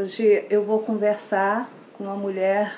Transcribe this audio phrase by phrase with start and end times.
[0.00, 2.72] Hoje eu vou conversar com uma mulher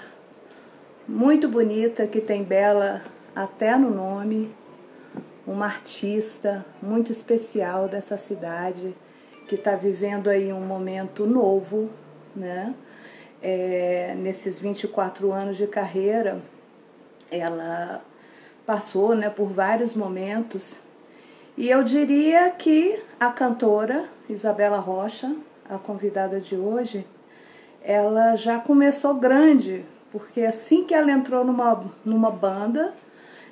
[1.06, 3.02] muito bonita que tem bela
[3.36, 4.50] até no nome,
[5.46, 8.96] uma artista muito especial dessa cidade
[9.46, 11.90] que está vivendo aí um momento novo,
[12.34, 12.74] né?
[13.42, 16.40] É, nesses 24 anos de carreira,
[17.30, 18.02] ela
[18.64, 20.78] passou né, por vários momentos.
[21.54, 25.36] E eu diria que a cantora Isabela Rocha,
[25.70, 27.06] a convidada de hoje,
[27.82, 32.92] ela já começou grande, porque assim que ela entrou numa, numa banda,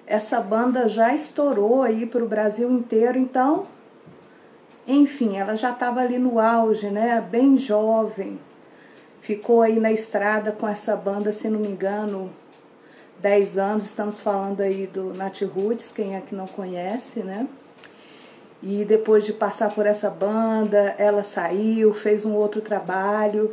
[0.06, 3.66] essa banda já estourou aí para o Brasil inteiro, então,
[4.86, 7.20] enfim, ela já estava ali no auge, né?
[7.20, 8.38] Bem jovem.
[9.20, 12.30] Ficou aí na estrada com essa banda, se não me engano,
[13.20, 17.46] 10 anos, estamos falando aí do Nat Roots, quem é que não conhece, né?
[18.62, 23.52] E depois de passar por essa banda, ela saiu, fez um outro trabalho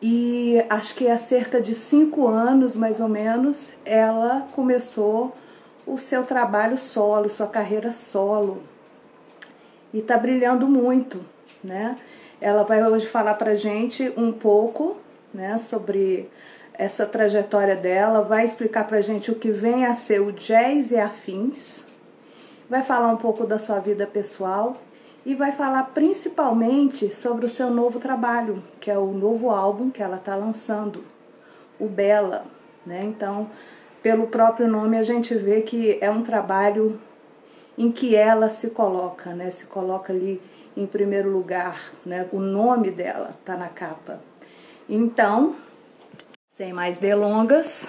[0.00, 5.34] e acho que há cerca de cinco anos, mais ou menos, ela começou
[5.86, 8.62] o seu trabalho solo, sua carreira solo.
[9.92, 11.20] E está brilhando muito,
[11.64, 11.96] né?
[12.40, 14.98] Ela vai hoje falar para gente um pouco,
[15.32, 16.28] né, sobre
[16.74, 20.98] essa trajetória dela, vai explicar pra gente o que vem a ser o jazz e
[20.98, 21.85] afins,
[22.68, 24.76] vai falar um pouco da sua vida pessoal
[25.24, 30.02] e vai falar principalmente sobre o seu novo trabalho, que é o novo álbum que
[30.02, 31.02] ela está lançando,
[31.78, 32.44] o Bela,
[32.84, 33.02] né?
[33.04, 33.50] Então,
[34.02, 37.00] pelo próprio nome a gente vê que é um trabalho
[37.76, 39.50] em que ela se coloca, né?
[39.50, 40.40] Se coloca ali
[40.76, 42.28] em primeiro lugar, né?
[42.32, 44.20] O nome dela está na capa.
[44.88, 45.56] Então,
[46.48, 47.86] sem mais delongas,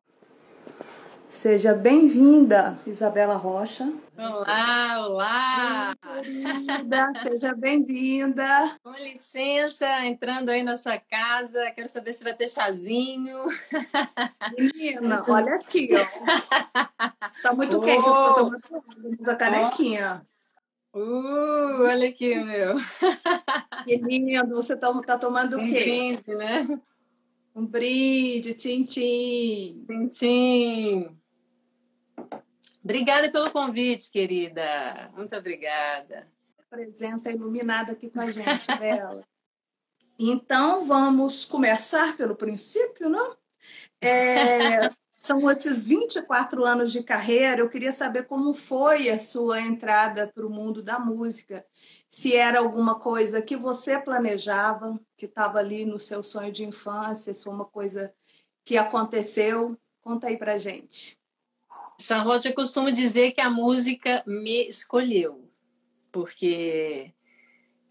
[1.38, 3.94] seja bem-vinda, Isabela Rocha.
[4.18, 5.96] Olá, olá!
[6.24, 8.76] Bem seja bem-vinda.
[8.84, 13.46] Com licença, entrando aí na sua casa, quero saber se vai ter chazinho.
[14.58, 15.32] Menina, Isso.
[15.32, 17.12] olha aqui, ó.
[17.44, 17.82] Tá muito oh.
[17.82, 20.26] quente, você tá tomando a canequinha.
[20.92, 22.78] Uh, olha aqui, meu.
[23.86, 26.18] Que lindo, você tá, tá tomando o quê?
[26.28, 26.80] Um né?
[27.56, 29.86] Um brinde, tchim-tchim.
[29.88, 31.17] Tchim-tchim.
[32.84, 35.12] Obrigada pelo convite, querida.
[35.16, 36.28] Muito obrigada.
[36.70, 39.24] Presença iluminada aqui com a gente, Bela.
[40.20, 43.38] Então, vamos começar pelo princípio, não?
[44.02, 47.62] É, são esses 24 anos de carreira.
[47.62, 51.66] Eu queria saber como foi a sua entrada para o mundo da música
[52.10, 57.34] se era alguma coisa que você planejava, que estava ali no seu sonho de infância,
[57.34, 58.14] se foi uma coisa
[58.64, 59.78] que aconteceu.
[60.02, 61.20] Conta aí pra gente.
[62.00, 65.50] Charlotte, eu costumo dizer que a música me escolheu,
[66.12, 67.12] porque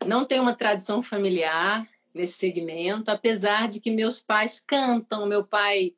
[0.07, 5.27] não tem uma tradição familiar nesse segmento, apesar de que meus pais cantam.
[5.27, 5.95] Meu pai,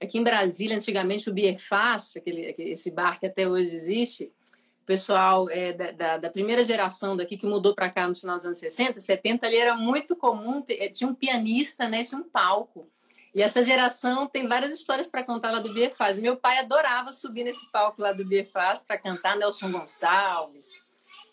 [0.00, 4.32] aqui em Brasília, antigamente o Biefaz, aquele, esse bar que até hoje existe,
[4.82, 8.36] o pessoal é, da, da, da, primeira geração daqui que mudou para cá no final
[8.36, 12.28] dos anos 60, 70, ali era muito comum, eh, tinha um pianista, né, tinha um
[12.28, 12.90] palco.
[13.34, 16.20] E essa geração tem várias histórias para contar lá do Biefaz.
[16.20, 20.72] Meu pai adorava subir nesse palco lá do Biefaz para cantar Nelson Gonçalves,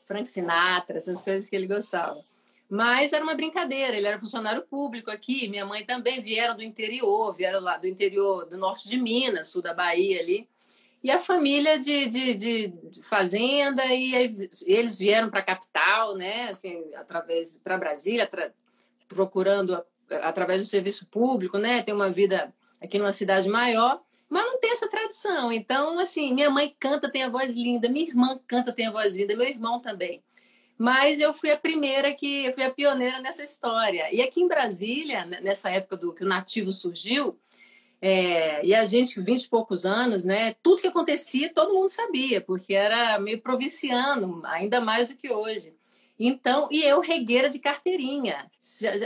[0.06, 2.24] Frank Sinatra, essas coisas que ele gostava.
[2.70, 7.34] Mas era uma brincadeira, ele era funcionário público aqui, minha mãe também vieram do interior,
[7.34, 10.48] vieram lá do interior do norte de Minas, sul da Bahia ali
[11.04, 14.14] e a família de, de, de fazenda e
[14.66, 18.30] eles vieram para a capital, né, assim, através para Brasília,
[19.08, 19.82] procurando
[20.22, 24.72] através do serviço público, né, ter uma vida aqui numa cidade maior, mas não tem
[24.72, 25.52] essa tradição.
[25.52, 29.16] Então, assim, minha mãe canta, tem a voz linda, minha irmã canta, tem a voz
[29.16, 30.22] linda, meu irmão também.
[30.78, 34.14] Mas eu fui a primeira que, eu fui a pioneira nessa história.
[34.14, 37.38] E aqui em Brasília, nessa época do que o nativo surgiu,
[38.02, 40.56] é, e a gente, vinte e poucos anos, né?
[40.64, 45.74] Tudo que acontecia, todo mundo sabia, porque era meio provinciano, ainda mais do que hoje.
[46.18, 48.50] Então, e eu, regueira de carteirinha,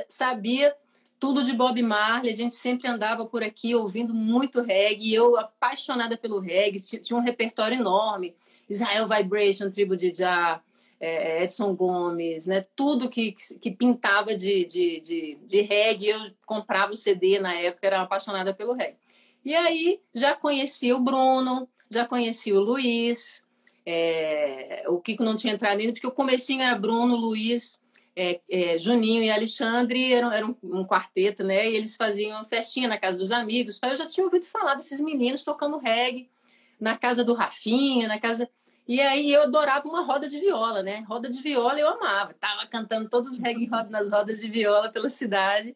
[0.07, 0.75] sabia
[1.23, 6.17] tudo de Bob Marley, a gente sempre andava por aqui ouvindo muito reggae, eu apaixonada
[6.17, 8.35] pelo reggae, tinha um repertório enorme,
[8.69, 10.61] Israel Vibration, Tribo de Jah,
[10.99, 12.65] é, Edson Gomes, né?
[12.75, 17.87] Tudo que, que pintava de, de, de, de reggae, eu comprava o CD na época,
[17.87, 18.97] era apaixonada pelo reggae.
[19.45, 23.45] E aí já conheci o Bruno, já conheci o Luiz,
[23.85, 27.81] é, o Kiko não tinha entrado ainda, porque o comecinho era Bruno, Luiz,
[28.15, 31.69] é, é, Juninho e Alexandre, eram, eram um quarteto, né?
[31.69, 33.79] E eles faziam festinha na casa dos amigos.
[33.83, 36.29] Eu já tinha ouvido falar desses meninos tocando reggae
[36.79, 38.47] na casa do Rafinha, na casa.
[38.87, 41.03] E aí eu adorava uma roda de viola, né?
[41.07, 42.33] Roda de viola eu amava.
[42.33, 45.75] Tava cantando todos os reggae nas rodas de viola pela cidade.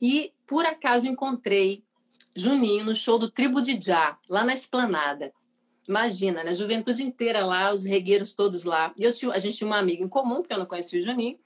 [0.00, 1.82] E por acaso encontrei
[2.36, 5.32] Juninho no show do Tribo de Já, lá na Esplanada.
[5.88, 6.54] Imagina, né?
[6.54, 8.92] Juventude inteira lá, os regueiros todos lá.
[8.98, 11.02] E eu tinha, a gente tinha uma amiga em comum, porque eu não conhecia o
[11.02, 11.38] Juninho.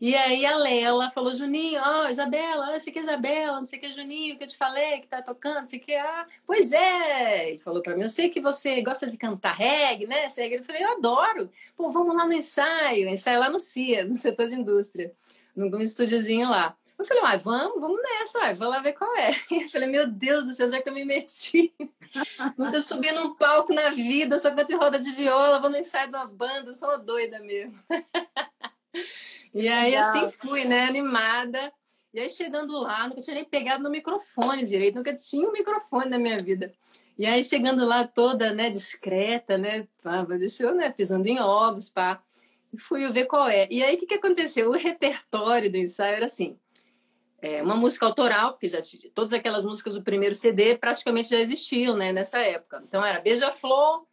[0.00, 3.66] E aí a Lela falou, Juninho, ó, oh, Isabela, olha, sei que é Isabela, não
[3.66, 6.26] sei que é Juninho, que eu te falei, que tá tocando, não sei que, ah,
[6.46, 7.50] pois é.
[7.50, 10.26] Ele falou para mim, eu sei que você gosta de cantar reggae, né?
[10.26, 11.50] Eu falei, eu adoro.
[11.76, 15.12] Pô, vamos lá no ensaio, ensaio lá no CIA, no setor de indústria,
[15.56, 16.76] num estúdiozinho lá.
[16.98, 19.30] Eu falei, ah, vamos, vamos nessa, uai, vou lá ver qual é.
[19.50, 21.72] Eu falei, meu Deus do céu, já que eu me meti.
[22.56, 26.10] Nunca subi num palco na vida, só canto em roda de viola, vou no ensaio
[26.10, 27.78] de uma banda, sou uma doida mesmo.
[29.54, 31.72] E aí, assim fui, né, animada.
[32.12, 36.10] E aí, chegando lá, nunca tinha nem pegado no microfone direito, nunca tinha um microfone
[36.10, 36.72] na minha vida.
[37.18, 41.88] E aí, chegando lá toda, né, discreta, né, pá, deixa eu, né, pisando em ovos,
[41.90, 42.20] pá.
[42.72, 43.68] E fui ver qual é.
[43.70, 44.70] E aí, o que, que aconteceu?
[44.70, 46.58] O repertório do ensaio era assim,
[47.44, 48.78] é, uma música autoral, porque já
[49.14, 52.82] todas aquelas músicas do primeiro CD praticamente já existiam, né, nessa época.
[52.88, 54.06] Então era Beija-Flor,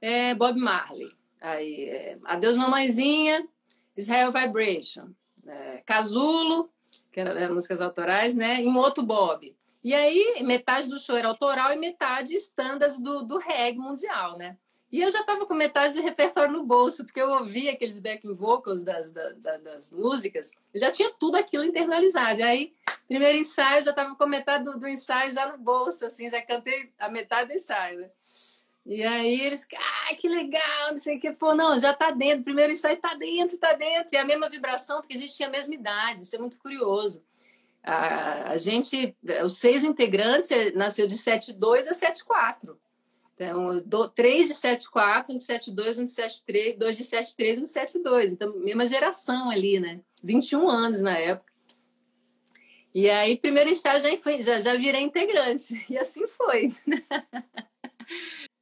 [0.00, 1.10] é, Bob Marley,
[1.40, 3.48] aí é, Adeus Mamãezinha,
[3.96, 5.08] Israel Vibration,
[5.46, 6.70] é, Casulo,
[7.12, 9.54] que eram era músicas autorais, né, e um outro Bob.
[9.82, 14.56] E aí metade do show era autoral e metade standards do, do reggae mundial, né.
[14.94, 18.32] E eu já estava com metade do repertório no bolso, porque eu ouvia aqueles backing
[18.32, 22.38] vocals das, das, das músicas, eu já tinha tudo aquilo internalizado.
[22.38, 22.72] E aí,
[23.08, 26.92] primeiro ensaio, já estava com metade do, do, ensaio já no bolso, assim, já cantei
[26.96, 28.02] a metade do ensaio.
[28.02, 28.10] Né?
[28.86, 32.44] E aí eles, ah, que legal, não sei o que, pô, não, já tá dentro,
[32.44, 35.50] primeiro ensaio tá dentro, tá dentro, e a mesma vibração, porque a gente tinha a
[35.50, 37.24] mesma idade, isso é muito curioso.
[37.82, 42.76] A, a gente, os seis integrantes, nasceu de 7,2 a 7,4.
[43.34, 47.62] Então, do, três de 7,4, um de 7,2, um de 7,3, dois de 7,3 um
[47.62, 48.32] de 7,2.
[48.32, 50.00] Então, mesma geração ali, né?
[50.22, 51.52] 21 anos na época.
[52.94, 55.84] E aí, primeiro ensaio já, já, já virei integrante.
[55.90, 56.74] E assim foi.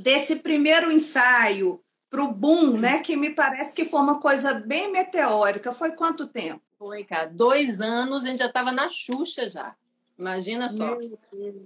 [0.00, 3.00] Desse primeiro ensaio para o boom, né?
[3.00, 5.72] Que me parece que foi uma coisa bem meteórica.
[5.72, 6.62] Foi quanto tempo?
[6.78, 7.26] Foi, cara.
[7.26, 9.74] Dois anos, a gente já estava na Xuxa já.
[10.18, 10.98] Imagina só.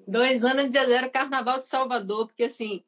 [0.07, 2.85] Dois anos de era o Carnaval de Salvador, porque assim,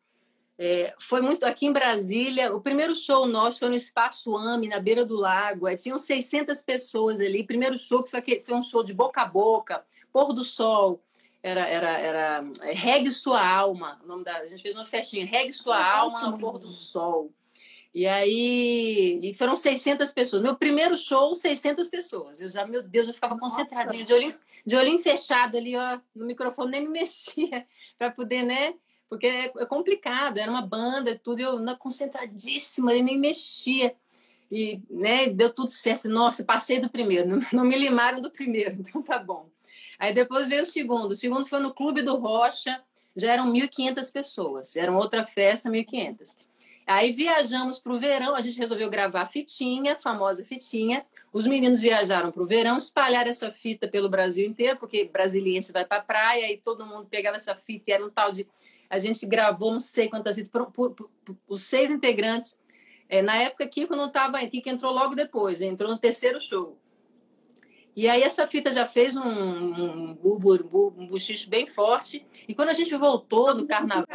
[0.58, 2.54] é, foi muito aqui em Brasília.
[2.54, 5.66] O primeiro show nosso foi no Espaço AME, na beira do lago.
[5.66, 7.44] É, tinham 600 pessoas ali.
[7.44, 11.02] Primeiro show que foi, foi um show de boca a boca, pôr do sol.
[11.46, 14.00] Era, era, era é, Regue Sua Alma.
[14.02, 15.24] O nome da, a gente fez uma festinha.
[15.24, 17.32] Regue Sua ah, Alma ao pôr do sol.
[17.94, 20.42] E aí, e foram 600 pessoas.
[20.42, 22.40] Meu primeiro show, 600 pessoas.
[22.40, 24.34] Eu já, meu Deus, eu ficava concentradinha, de olhinho,
[24.66, 27.64] de olhinho fechado ali, ó, no microfone, nem me mexia
[27.96, 28.74] para poder, né?
[29.08, 33.94] Porque é, é complicado, era uma banda e tudo, eu concentradíssima, ali, nem mexia.
[34.50, 36.08] E, né, deu tudo certo.
[36.08, 39.48] Nossa, passei do primeiro, não, não me limaram do primeiro, então tá bom.
[39.98, 41.10] Aí depois veio o segundo.
[41.10, 42.80] O segundo foi no Clube do Rocha,
[43.14, 44.76] já eram 1.500 pessoas.
[44.76, 46.48] Era outra festa, 1.500.
[46.86, 51.04] Aí viajamos para o verão, a gente resolveu gravar a fitinha, famosa fitinha.
[51.32, 55.84] Os meninos viajaram para o verão, espalharam essa fita pelo Brasil inteiro, porque brasiliense vai
[55.84, 58.46] para a praia e todo mundo pegava essa fita e era um tal de.
[58.88, 61.10] A gente gravou não sei quantas fitas, por, por, por,
[61.48, 62.56] os seis integrantes.
[63.08, 66.78] É, na época, Kiko não estava, Kiko entrou logo depois, entrou no terceiro show.
[67.96, 72.26] E aí essa fita já fez um, um, um, um buchicho bem forte.
[72.46, 74.06] E quando a gente voltou no carnaval.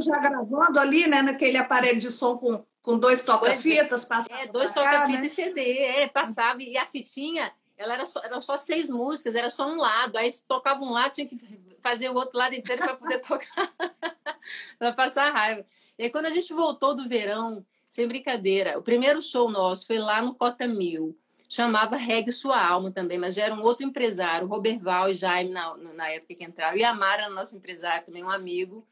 [0.00, 1.20] Já gravando ali, né?
[1.20, 4.40] Naquele aparelho de som com, com dois toca-fitas, passava.
[4.40, 5.26] É, dois toca-fitas né?
[5.26, 6.62] e CD, é, passava.
[6.62, 10.16] E a fitinha, ela era só, eram só seis músicas, era só um lado.
[10.16, 11.36] Aí se tocava um lado, tinha que
[11.80, 13.74] fazer o outro lado inteiro para poder tocar,
[14.78, 15.66] para passar raiva.
[15.98, 19.98] E aí, quando a gente voltou do verão, sem brincadeira, o primeiro show nosso foi
[19.98, 21.18] lá no Cota Mil
[21.48, 25.76] chamava Regue Sua Alma também, mas já era um outro empresário, Roberval e Jaime na,
[25.76, 28.86] na época que entraram, e a Mara, nosso empresário, também um amigo,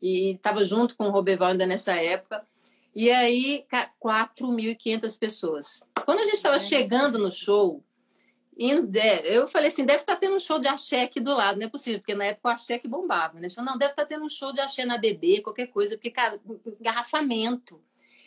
[0.00, 2.46] e estava junto com o Roberval ainda nessa época.
[2.94, 3.66] E aí,
[4.02, 5.82] 4.500 pessoas.
[6.04, 7.82] Quando a gente estava chegando no show,
[8.56, 11.34] indo, é, eu falei assim, deve estar tá tendo um show de axé aqui do
[11.34, 13.50] lado, não é possível, porque na época o axé que bombava, né?
[13.50, 16.10] Falei, não, deve estar tá tendo um show de axé na BB, qualquer coisa, porque,
[16.10, 16.40] cara,
[16.80, 17.82] engarrafamento.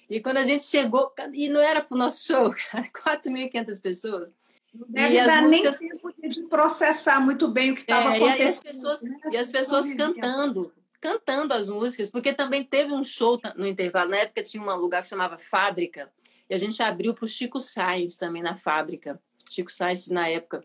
[0.09, 2.53] E quando a gente chegou, e não era para o nosso show,
[2.93, 4.33] 4.500 pessoas.
[4.73, 5.79] Não deve e dar músicas...
[5.79, 8.41] nem tempo de processar muito bem o que estava é, acontecendo.
[8.41, 9.19] E as pessoas, né?
[9.31, 14.11] e as pessoas cantando, cantando as músicas, porque também teve um show no intervalo.
[14.11, 16.11] Na época tinha um lugar que chamava Fábrica,
[16.49, 19.21] e a gente abriu para o Chico Sainz também na Fábrica.
[19.49, 20.63] Chico Sainz, na época,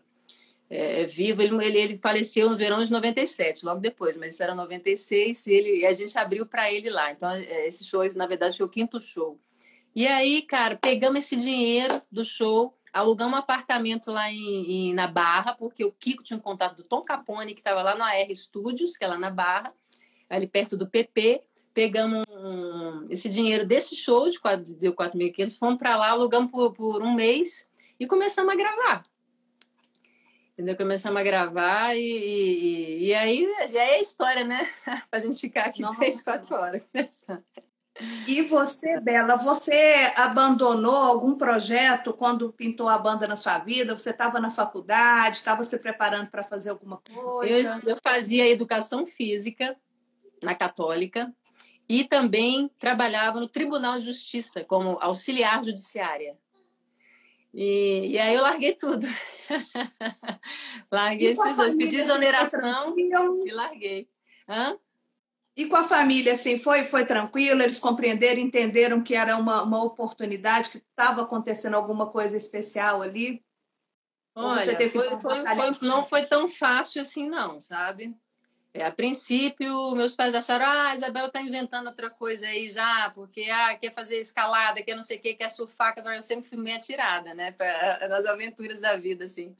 [0.69, 4.43] é, é vivo, ele, ele, ele, faleceu no verão de 97, logo depois, mas isso
[4.43, 7.11] era 96, e, ele, e a gente abriu para ele lá.
[7.11, 9.39] Então, é, esse show, na verdade, foi o quinto show.
[9.95, 15.07] E aí, cara, pegamos esse dinheiro do show, alugamos um apartamento lá em, em, na
[15.07, 18.35] Barra, porque o Kiko tinha um contato do Tom Capone, que estava lá no AR
[18.35, 19.73] Studios, que é lá na Barra,
[20.29, 21.41] ali perto do PP.
[21.73, 26.73] Pegamos um, esse dinheiro desse show, de 4, deu 4.500, fomos para lá, alugamos por,
[26.73, 27.69] por um mês
[27.99, 29.03] e começamos a gravar.
[30.55, 30.77] Entendeu?
[30.77, 34.65] Começamos a gravar e, e, e aí já é história, né?
[35.11, 35.97] Para a gente ficar aqui Nossa.
[35.97, 36.81] três, quatro horas
[38.25, 43.97] E você, Bela, você abandonou algum projeto quando pintou a banda na sua vida?
[43.97, 47.81] Você estava na faculdade, estava se preparando para fazer alguma coisa?
[47.83, 49.75] Eu, eu fazia educação física
[50.41, 51.33] na Católica
[51.87, 56.37] e também trabalhava no Tribunal de Justiça como auxiliar judiciária.
[57.55, 59.07] E, e aí eu larguei tudo.
[60.91, 64.09] larguei esses dois, pedi exoneração e larguei.
[64.47, 64.77] Hã?
[65.55, 67.61] E com a família, assim, foi, foi tranquilo?
[67.61, 73.41] Eles compreenderam, entenderam que era uma, uma oportunidade, que estava acontecendo alguma coisa especial ali?
[74.35, 78.13] Olha, foi, foi, foi, não foi tão fácil assim, não, sabe?
[78.75, 83.09] É, a princípio, meus pais acharam, ah, a Isabela está inventando outra coisa aí já,
[83.15, 86.49] porque ah, quer fazer escalada, quer não sei o que, quer surfar, que eu sempre
[86.49, 87.69] fui meio atirada, né, pra,
[88.09, 89.55] nas aventuras da vida, assim.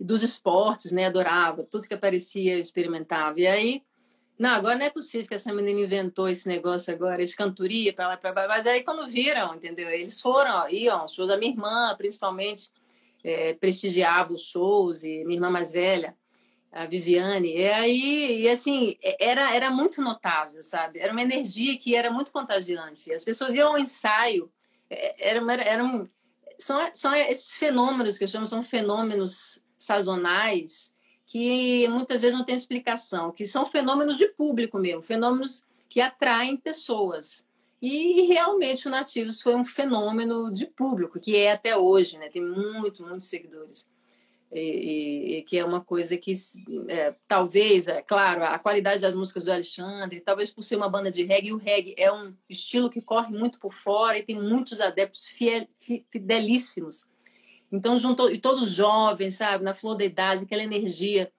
[0.00, 3.38] E dos esportes, né, adorava, tudo que aparecia eu experimentava.
[3.38, 3.82] E aí,
[4.38, 8.08] não, agora não é possível que essa menina inventou esse negócio agora, de cantoria, para
[8.08, 8.48] lá, para.
[8.48, 9.90] Mas aí quando viram, entendeu?
[9.90, 12.70] Eles foram, ó, iam, show da minha irmã, principalmente,
[13.22, 16.16] é, prestigiava os shows, e minha irmã mais velha
[16.76, 17.56] a Viviane.
[17.56, 20.98] E aí, e assim, era, era muito notável, sabe?
[20.98, 23.12] Era uma energia que era muito contagiante.
[23.12, 24.50] As pessoas iam ao ensaio,
[24.90, 26.08] é, era, era, eram,
[26.58, 32.54] são, são esses fenômenos que eu chamo, são fenômenos sazonais que muitas vezes não tem
[32.54, 37.48] explicação, que são fenômenos de público mesmo, fenômenos que atraem pessoas.
[37.82, 42.28] E realmente o Nativos foi um fenômeno de público, que é até hoje, né?
[42.28, 43.90] Tem muito, muitos seguidores
[44.52, 46.32] e, e, que é uma coisa que
[46.88, 51.10] é, talvez, é claro, a qualidade das músicas do Alexandre, talvez por ser uma banda
[51.10, 54.80] de reggae, o reggae é um estilo que corre muito por fora e tem muitos
[54.80, 55.66] adeptos fiel,
[56.10, 57.06] fidelíssimos.
[57.70, 61.30] Então, juntou, e todos jovens, sabe, na flor da idade, aquela energia.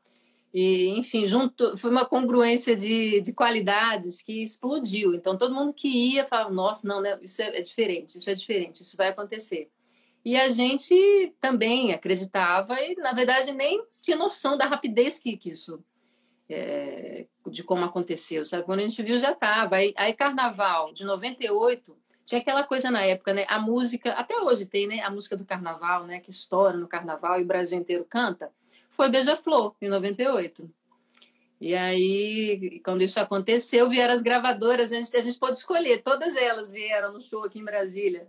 [0.54, 5.14] E, enfim, junto, foi uma congruência de, de qualidades que explodiu.
[5.14, 8.34] Então, todo mundo que ia falava: nossa, não, né, isso é, é diferente, isso é
[8.34, 9.70] diferente, isso vai acontecer.
[10.27, 15.51] E a gente também acreditava e, na verdade, nem tinha noção da rapidez que, que
[15.51, 15.81] isso,
[16.50, 18.63] é, de como aconteceu, sabe?
[18.63, 19.77] Quando a gente viu, já estava.
[19.77, 23.46] Aí, aí, Carnaval, de 98, tinha aquela coisa na época, né?
[23.48, 25.00] A música, até hoje tem, né?
[25.00, 26.19] A música do Carnaval, né?
[26.19, 28.51] Que estoura no Carnaval e o Brasil inteiro canta.
[28.89, 30.69] Foi Beija-Flor, em 98.
[31.62, 34.98] E aí, quando isso aconteceu, vieram as gravadoras, né?
[34.98, 38.27] a gente pode escolher, todas elas vieram no show aqui em Brasília.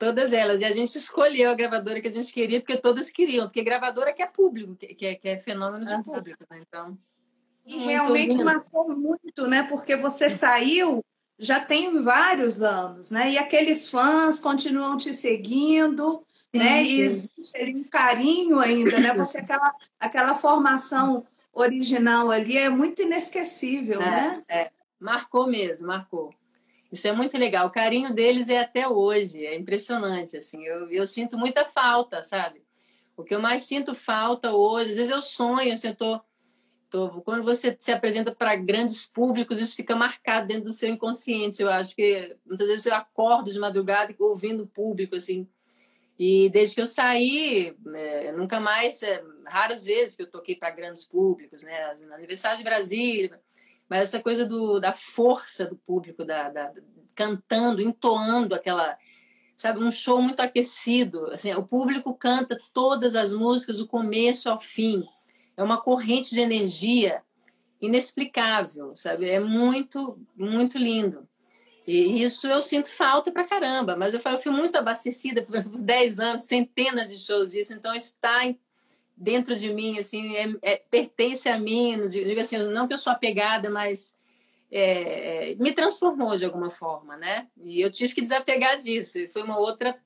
[0.00, 0.62] Todas elas.
[0.62, 3.44] E a gente escolheu a gravadora que a gente queria, porque todas queriam.
[3.44, 6.42] Porque gravadora que é público, que é, que é fenômeno de público.
[6.50, 6.62] Né?
[6.66, 6.96] Então.
[7.66, 8.46] E realmente lindo.
[8.46, 9.64] marcou muito, né?
[9.64, 11.04] Porque você saiu
[11.38, 13.32] já tem vários anos, né?
[13.32, 16.82] E aqueles fãs continuam te seguindo, sim, né?
[16.82, 16.92] Sim.
[16.92, 19.12] E existe um carinho ainda, né?
[19.12, 24.44] Você aquela aquela formação original ali é muito inesquecível, é, né?
[24.48, 24.70] É.
[24.98, 26.34] Marcou mesmo, marcou.
[26.90, 27.66] Isso é muito legal.
[27.66, 30.64] O carinho deles é até hoje, é impressionante, assim.
[30.64, 32.62] Eu, eu sinto muita falta, sabe?
[33.16, 36.20] O que eu mais sinto falta hoje, às vezes eu sonho, assim, eu tô,
[36.88, 41.60] tô quando você se apresenta para grandes públicos, isso fica marcado dentro do seu inconsciente,
[41.60, 45.46] eu acho que muitas vezes eu acordo de madrugada ouvindo o público, assim.
[46.18, 50.70] E desde que eu saí, é, nunca mais, é, raras vezes que eu toquei para
[50.70, 51.94] grandes públicos, né?
[52.06, 53.40] No aniversário de Brasília,
[53.90, 56.72] mas essa coisa do, da força do público, da, da,
[57.12, 58.96] cantando, entoando aquela,
[59.56, 61.26] sabe, um show muito aquecido.
[61.26, 65.04] Assim, o público canta todas as músicas do começo ao fim.
[65.56, 67.20] É uma corrente de energia
[67.80, 69.28] inexplicável, sabe?
[69.28, 71.28] É muito, muito lindo.
[71.84, 76.44] E isso eu sinto falta pra caramba, mas eu, fui muito abastecida por 10 anos,
[76.44, 78.44] centenas de shows disso, então está
[79.20, 82.98] dentro de mim, assim, é, é, pertence a mim, não digo assim, não que eu
[82.98, 84.14] sou apegada, mas
[84.72, 87.46] é, me transformou de alguma forma, né?
[87.62, 89.18] E eu tive que desapegar disso.
[89.30, 89.98] Foi uma outra.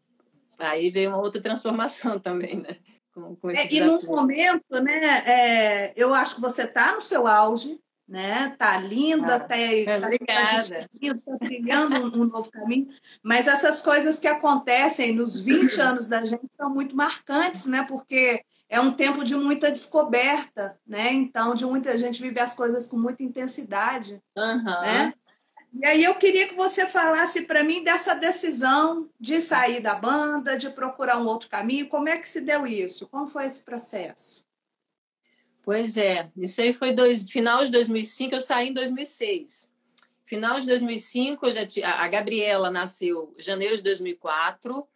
[0.58, 2.76] Aí veio uma outra transformação também, né?
[3.12, 5.22] Com, com é, e no momento, né?
[5.26, 7.78] É, eu acho que você está no seu auge,
[8.08, 8.56] né?
[8.58, 12.88] Tá linda, ah, tá, tá, tá, trilhando um, um, novo caminho,
[13.22, 17.86] mas essas coisas que acontecem nos 20 anos da gente são muito marcantes, né?
[17.88, 21.12] Porque é um tempo de muita descoberta, né?
[21.12, 24.64] Então, de muita gente vive as coisas com muita intensidade, uhum.
[24.64, 25.14] né?
[25.72, 30.56] E aí eu queria que você falasse para mim dessa decisão de sair da banda,
[30.56, 31.88] de procurar um outro caminho.
[31.88, 33.08] Como é que se deu isso?
[33.08, 34.46] Como foi esse processo?
[35.64, 39.72] Pois é, isso aí foi dois, final de 2005, eu saí em 2006.
[40.26, 44.86] Final de 2005, já a Gabriela nasceu em janeiro de 2004,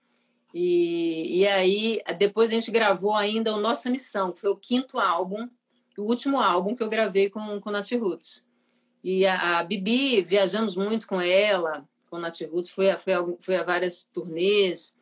[0.60, 4.98] e, e aí depois a gente gravou ainda o Nossa Missão, que foi o quinto
[4.98, 5.48] álbum,
[5.96, 8.44] o último álbum que eu gravei com, com Nat Roots.
[9.04, 13.24] E a, a Bibi, viajamos muito com ela, com Nat Roots, foi a, foi, a,
[13.38, 14.96] foi a várias turnês,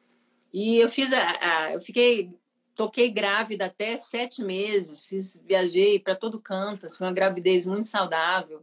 [0.53, 2.29] e eu fiz a, a eu fiquei
[2.75, 7.87] toquei grávida até sete meses, fiz, viajei para todo canto, assim, foi uma gravidez muito
[7.87, 8.63] saudável.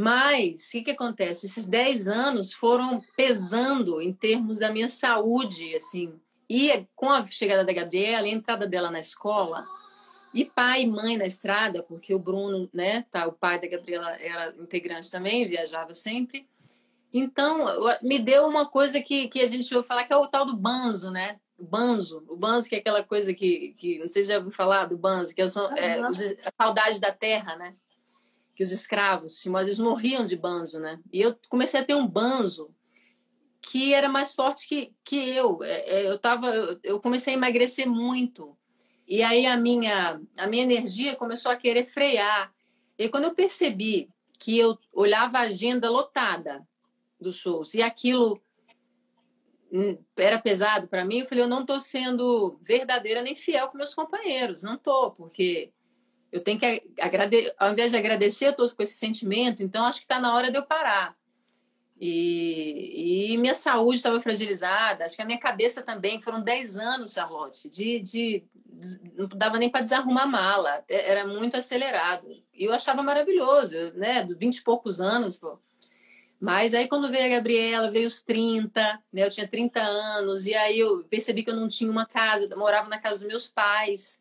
[0.00, 1.44] Mas o que, que acontece?
[1.44, 6.18] Esses dez anos foram pesando em termos da minha saúde, assim.
[6.48, 9.66] E com a chegada da Gabriela, a entrada dela na escola,
[10.32, 14.10] e pai e mãe na estrada, porque o Bruno, né, tá, o pai da Gabriela
[14.12, 16.48] era integrante também, viajava sempre.
[17.12, 17.66] Então,
[18.00, 20.56] me deu uma coisa que, que a gente ouve falar que é o tal do
[20.56, 21.38] banzo, né?
[21.58, 24.50] o banzo, o banzo que é aquela coisa que, que não sei se já ouviu
[24.50, 27.74] falar do banzo, que é, é a saudade da terra, né?
[28.60, 31.00] Que os escravos, vezes morriam de banzo, né?
[31.10, 32.70] E eu comecei a ter um banzo
[33.62, 35.62] que era mais forte que, que eu.
[35.62, 38.54] É, é, eu tava, eu, eu comecei a emagrecer muito.
[39.08, 42.52] E aí a minha, a minha energia começou a querer frear.
[42.98, 46.62] E quando eu percebi que eu olhava a agenda lotada
[47.18, 48.42] dos shows e aquilo
[49.72, 53.78] Hum, era pesado para mim, eu falei, eu não estou sendo verdadeira nem fiel com
[53.78, 55.72] meus companheiros, não estou, porque
[56.32, 59.98] eu tenho que agradecer, ao invés de agradecer, eu estou com esse sentimento, então acho
[59.98, 61.16] que está na hora de eu parar.
[62.00, 67.12] E, e minha saúde estava fragilizada, acho que a minha cabeça também, foram 10 anos,
[67.12, 72.26] Charlotte, de, de, de não dava nem para desarrumar mala, era muito acelerado.
[72.54, 75.58] E eu achava maravilhoso, né, dos 20 e poucos anos, pô,
[76.40, 78.80] mas aí quando veio a Gabriela, veio os 30,
[79.12, 79.24] né?
[79.26, 82.58] Eu tinha 30 anos, e aí eu percebi que eu não tinha uma casa, eu
[82.58, 84.19] morava na casa dos meus pais,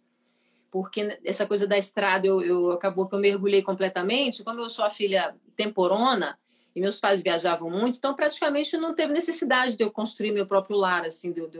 [0.71, 4.43] porque essa coisa da estrada eu, eu acabou que eu mergulhei completamente.
[4.43, 6.37] Como eu sou a filha temporona,
[6.75, 10.77] e meus pais viajavam muito, então praticamente não teve necessidade de eu construir meu próprio
[10.77, 11.59] lar, assim, de, de...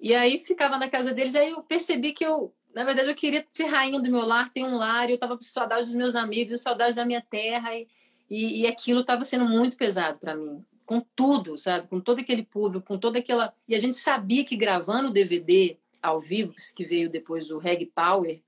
[0.00, 3.44] E aí ficava na casa deles, aí eu percebi que eu, na verdade, eu queria
[3.48, 6.16] ser rainha do meu lar, ter um lar, e eu estava com saudade dos meus
[6.16, 7.86] amigos, saudade da minha terra, e
[8.32, 11.86] e, e aquilo estava sendo muito pesado para mim, com tudo, sabe?
[11.86, 13.54] Com todo aquele público, com toda aquela.
[13.68, 17.86] E a gente sabia que gravando o DVD ao vivo, que veio depois o Reg
[17.94, 18.42] Power,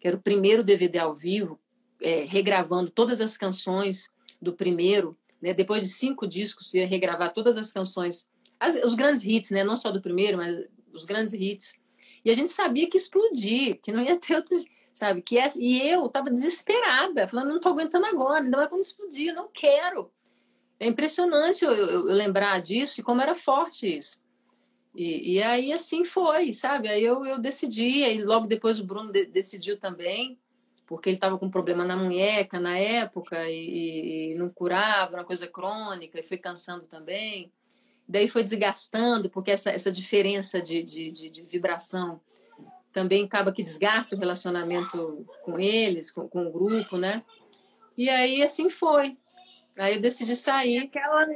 [0.00, 1.60] que era o primeiro DVD ao vivo,
[2.02, 5.54] é, regravando todas as canções do primeiro, né?
[5.54, 9.64] depois de cinco discos, ia regravar todas as canções, as, os grandes hits, né?
[9.64, 10.56] não só do primeiro, mas
[10.92, 11.74] os grandes hits.
[12.24, 14.66] E a gente sabia que explodir, que não ia ter outros
[14.96, 15.20] sabe?
[15.20, 19.28] Que é, e eu estava desesperada, falando, não estou aguentando agora, ainda mais quando explodir,
[19.28, 20.10] eu não quero.
[20.80, 24.18] É impressionante eu, eu, eu, lembrar disso e como era forte isso.
[24.96, 26.88] E, e aí assim foi, sabe?
[26.88, 30.38] Aí eu, eu decidi, aí logo depois o Bruno de, decidiu também,
[30.86, 35.46] porque ele estava com problema na munheca na época e, e, não curava, uma coisa
[35.46, 37.52] crônica, e foi cansando também.
[38.08, 42.18] Daí foi desgastando, porque essa, essa diferença de, de, de, de vibração
[42.90, 47.22] também acaba que desgasta o relacionamento com eles, com, com o grupo, né?
[47.98, 49.18] E aí assim foi.
[49.76, 50.78] Aí eu decidi sair.
[50.78, 51.26] Aquela,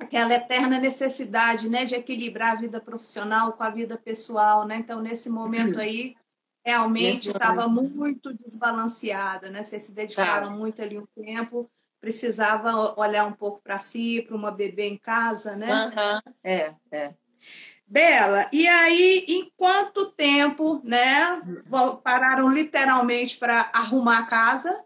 [0.00, 4.76] aquela eterna necessidade, né, de equilibrar a vida profissional com a vida pessoal, né?
[4.76, 5.82] Então nesse momento uhum.
[5.82, 6.16] aí
[6.64, 9.62] realmente estava muito desbalanceada, né?
[9.62, 10.54] Vocês se dedicaram tá.
[10.54, 15.54] muito ali um tempo, precisava olhar um pouco para si, para uma bebê em casa,
[15.54, 15.86] né?
[15.86, 16.32] Uhum.
[16.42, 17.14] É, é.
[17.86, 21.42] Bela, e aí, em quanto tempo, né,
[22.04, 24.84] pararam literalmente para arrumar a casa,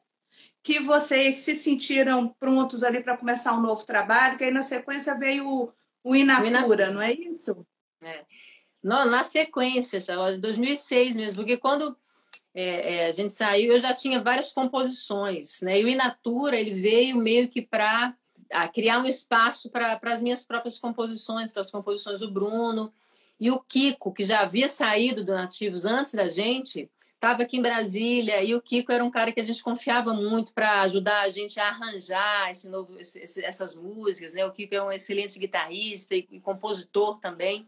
[0.65, 5.17] que vocês se sentiram prontos ali para começar um novo trabalho, que aí na sequência
[5.19, 5.71] veio o,
[6.03, 7.67] o Inatura, não é isso?
[8.03, 8.25] É.
[8.83, 11.95] Não, na sequência, de 2006 mesmo, porque quando
[12.55, 16.73] é, é, a gente saiu, eu já tinha várias composições, né, e o Inatura, ele
[16.73, 18.17] veio meio que para
[18.73, 22.93] criar um espaço para as minhas próprias composições, para as composições do Bruno.
[23.41, 26.89] E o Kiko, que já havia saído do Nativos antes da gente,
[27.25, 30.53] estava aqui em Brasília e o Kiko era um cara que a gente confiava muito
[30.53, 34.45] para ajudar a gente a arranjar esse novo, esse, essas músicas, né?
[34.45, 37.67] O Kiko é um excelente guitarrista e, e, compositor também.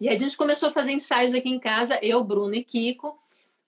[0.00, 3.18] E a gente começou a fazer ensaios aqui em casa, eu, Bruno e Kiko,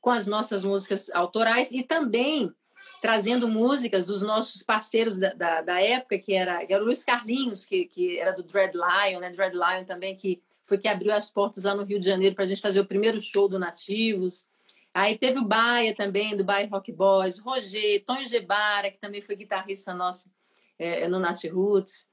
[0.00, 2.52] com as nossas músicas autorais e também
[3.02, 7.02] trazendo músicas dos nossos parceiros da, da, da época, que era, que era o Luiz
[7.02, 9.30] Carlinhos, que, que era do Dread Lion, né?
[9.30, 12.44] Dread Lion também, que foi que abriu as portas lá no Rio de Janeiro para
[12.44, 14.46] a gente fazer o primeiro show do Nativos.
[14.96, 19.37] Aí teve o Baia também, do Baia Rock Boys, Roger, Tonho Gebara, que também foi
[19.37, 20.30] guitarrista nosso
[20.78, 22.09] é, no Nat Roots.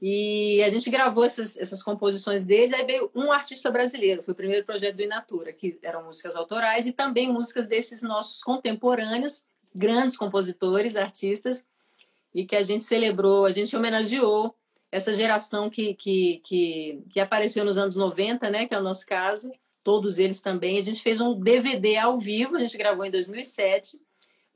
[0.00, 4.36] E a gente gravou essas, essas composições deles, aí veio um artista brasileiro, foi o
[4.36, 9.42] primeiro projeto do Inatura, que eram músicas autorais e também músicas desses nossos contemporâneos,
[9.74, 11.66] grandes compositores, artistas,
[12.32, 14.54] e que a gente celebrou, a gente homenageou
[14.92, 19.04] essa geração que, que, que, que apareceu nos anos 90, né, que é o nosso
[19.04, 19.50] caso,
[19.82, 20.78] todos eles também.
[20.78, 24.00] A gente fez um DVD ao vivo, a gente gravou em 2007,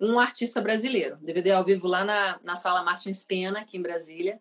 [0.00, 1.16] um artista brasileiro.
[1.22, 4.40] DVD ao vivo lá na, na Sala Martins Pena, aqui em Brasília.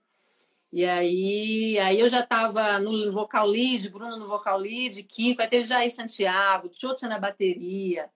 [0.71, 5.47] E aí, aí eu já estava no vocal lead, Bruno no vocal lead, Kiko, aí
[5.47, 8.09] teve Jair Santiago, Tchotcha na bateria,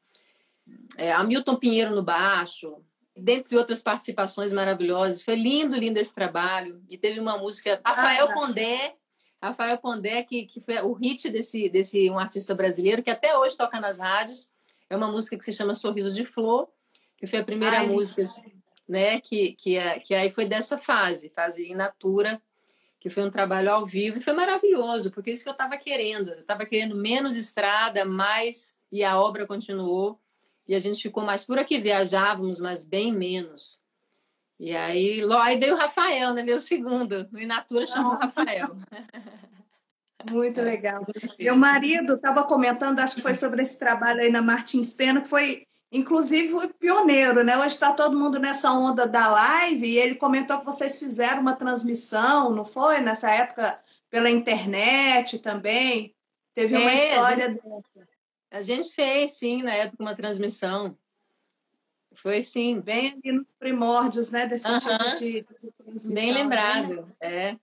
[0.97, 2.82] é, Hamilton Pinheiro no baixo,
[3.15, 5.21] dentre outras participações maravilhosas.
[5.21, 6.82] Foi lindo, lindo esse trabalho.
[6.89, 8.95] E teve uma música, Rafael Pondé,
[9.41, 13.56] Rafael Pondé, que, que foi o hit desse, desse um artista brasileiro que até hoje
[13.56, 14.50] toca nas rádios.
[14.89, 16.67] É uma música que se chama Sorriso de Flor,
[17.15, 18.23] que foi a primeira Ai, música,
[18.88, 19.19] né?
[19.21, 22.41] Que, que, é, que aí foi dessa fase, fase in natura,
[23.00, 25.78] que foi um trabalho ao vivo e foi maravilhoso, porque é isso que eu estava
[25.78, 26.32] querendo.
[26.32, 30.19] Eu estava querendo menos estrada, mais, e a obra continuou.
[30.67, 33.82] E a gente ficou mais por aqui, viajávamos, mas bem menos.
[34.60, 36.43] E aí, aí veio o Rafael, né?
[36.54, 37.28] O segundo.
[37.32, 38.76] No Inatura chamou o Rafael.
[40.30, 41.06] Muito legal.
[41.39, 45.28] Meu marido estava comentando, acho que foi sobre esse trabalho aí na Martins Pena, que
[45.28, 47.56] foi, inclusive, pioneiro, né?
[47.58, 51.56] Hoje está todo mundo nessa onda da live e ele comentou que vocês fizeram uma
[51.56, 53.00] transmissão, não foi?
[53.00, 56.13] Nessa época, pela internet também.
[56.54, 58.08] Teve uma é, história a gente, dessa.
[58.50, 60.98] A gente fez, sim, na época, uma transmissão.
[62.21, 62.80] Foi sim.
[62.80, 66.13] Bem ali nos primórdios, né, desse tipo de, de transmissão.
[66.13, 66.39] Bem né?
[66.39, 67.56] lembrado, é.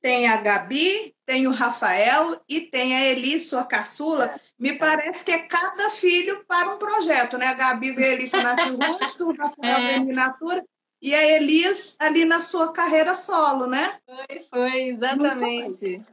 [0.00, 4.34] Tem a Gabi, tem o Rafael e tem a Eli, sua caçula.
[4.58, 7.46] Me parece que é cada filho para um projeto, né?
[7.46, 10.00] A Gabi veio ali com a Nath Roots, o Rafael é.
[10.00, 10.64] veio Natura
[11.02, 13.98] e a Elis ali na sua carreira solo, né?
[14.06, 15.78] Foi, foi, exatamente.
[15.78, 16.04] Foi?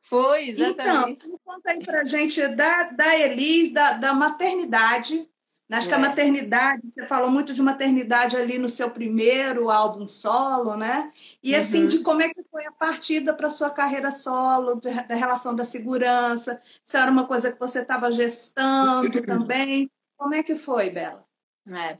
[0.00, 0.48] foi?
[0.48, 1.26] exatamente.
[1.26, 5.28] Então, conta aí pra gente da, da Elis, da, da maternidade,
[5.70, 5.98] Acho é.
[5.98, 11.12] maternidade, você falou muito de maternidade ali no seu primeiro álbum solo, né?
[11.42, 11.58] E uhum.
[11.58, 15.66] assim, de como é que foi a partida para sua carreira solo, da relação da
[15.66, 19.90] segurança, se era uma coisa que você estava gestando também.
[20.16, 21.22] Como é que foi, Bela?
[21.70, 21.98] É.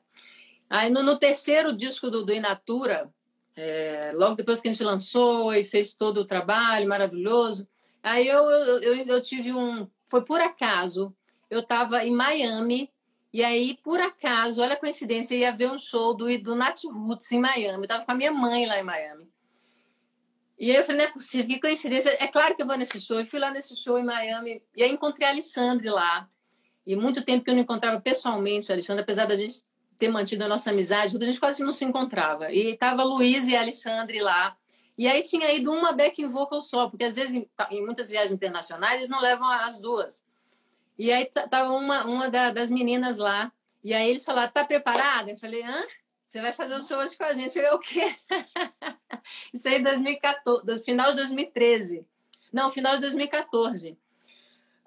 [0.71, 3.13] Aí no, no terceiro disco do, do Inatura,
[3.55, 7.69] é, logo depois que a gente lançou e fez todo o trabalho maravilhoso,
[8.03, 9.87] aí eu, eu, eu, eu tive um.
[10.07, 11.15] Foi por acaso,
[11.51, 12.91] eu estava em Miami
[13.39, 16.83] e aí, por acaso, olha a coincidência, eu ia ver um show do, do Nat
[16.83, 17.85] Roots em Miami.
[17.85, 19.31] Eu tava com a minha mãe lá em Miami.
[20.59, 22.09] E aí eu falei, não é possível, que coincidência.
[22.19, 23.21] É claro que eu vou nesse show.
[23.21, 24.61] Eu fui lá nesse show em Miami.
[24.75, 26.29] E aí encontrei a Alexandre lá.
[26.85, 29.63] E muito tempo que eu não encontrava pessoalmente a Alexandre, apesar da gente
[29.97, 32.53] ter mantido a nossa amizade, a gente quase não se encontrava.
[32.53, 34.57] E tava Luiz e Alexandre lá.
[34.99, 38.33] E aí tinha ido uma back vocal só, porque às vezes em, em muitas viagens
[38.33, 40.27] internacionais eles não levam as duas.
[40.99, 43.53] E aí tava uma, uma da, das meninas lá.
[43.85, 45.31] E aí eles falaram, tá preparada?
[45.31, 45.85] Eu falei, hã?
[46.27, 47.57] Você vai fazer o show hoje com a gente?
[47.57, 48.15] Eu falei, o quê?
[49.55, 52.05] Isso aí é 2014, final de 2013.
[52.53, 53.97] Não, final de 2014.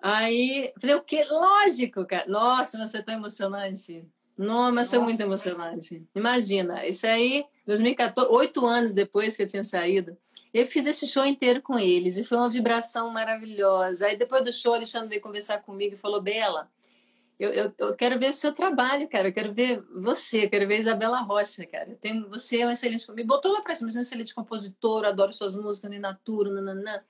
[0.02, 1.26] Aí, falei, o quê?
[1.30, 2.26] Lógico, cara.
[2.28, 4.06] Nossa, mas foi tão emocionante.
[4.38, 6.04] Não, mas foi Nossa, muito emocionante.
[6.15, 10.17] Imagina, isso aí, 2014, oito anos depois que eu tinha saído.
[10.54, 14.08] Eu fiz esse show inteiro com eles e foi uma vibração maravilhosa.
[14.08, 16.70] Aí depois do show, Alexandre veio conversar comigo e falou: Bela,
[17.42, 19.30] eu, eu, eu, quero ver o seu trabalho, cara.
[19.30, 21.90] Eu quero ver você, eu quero ver Isabela Rocha, cara.
[21.90, 23.12] Eu tenho, você é um excelente.
[23.14, 27.02] Me botou lá pra cima, você é um excelente compositor, adoro suas músicas, Ninatura, nananã.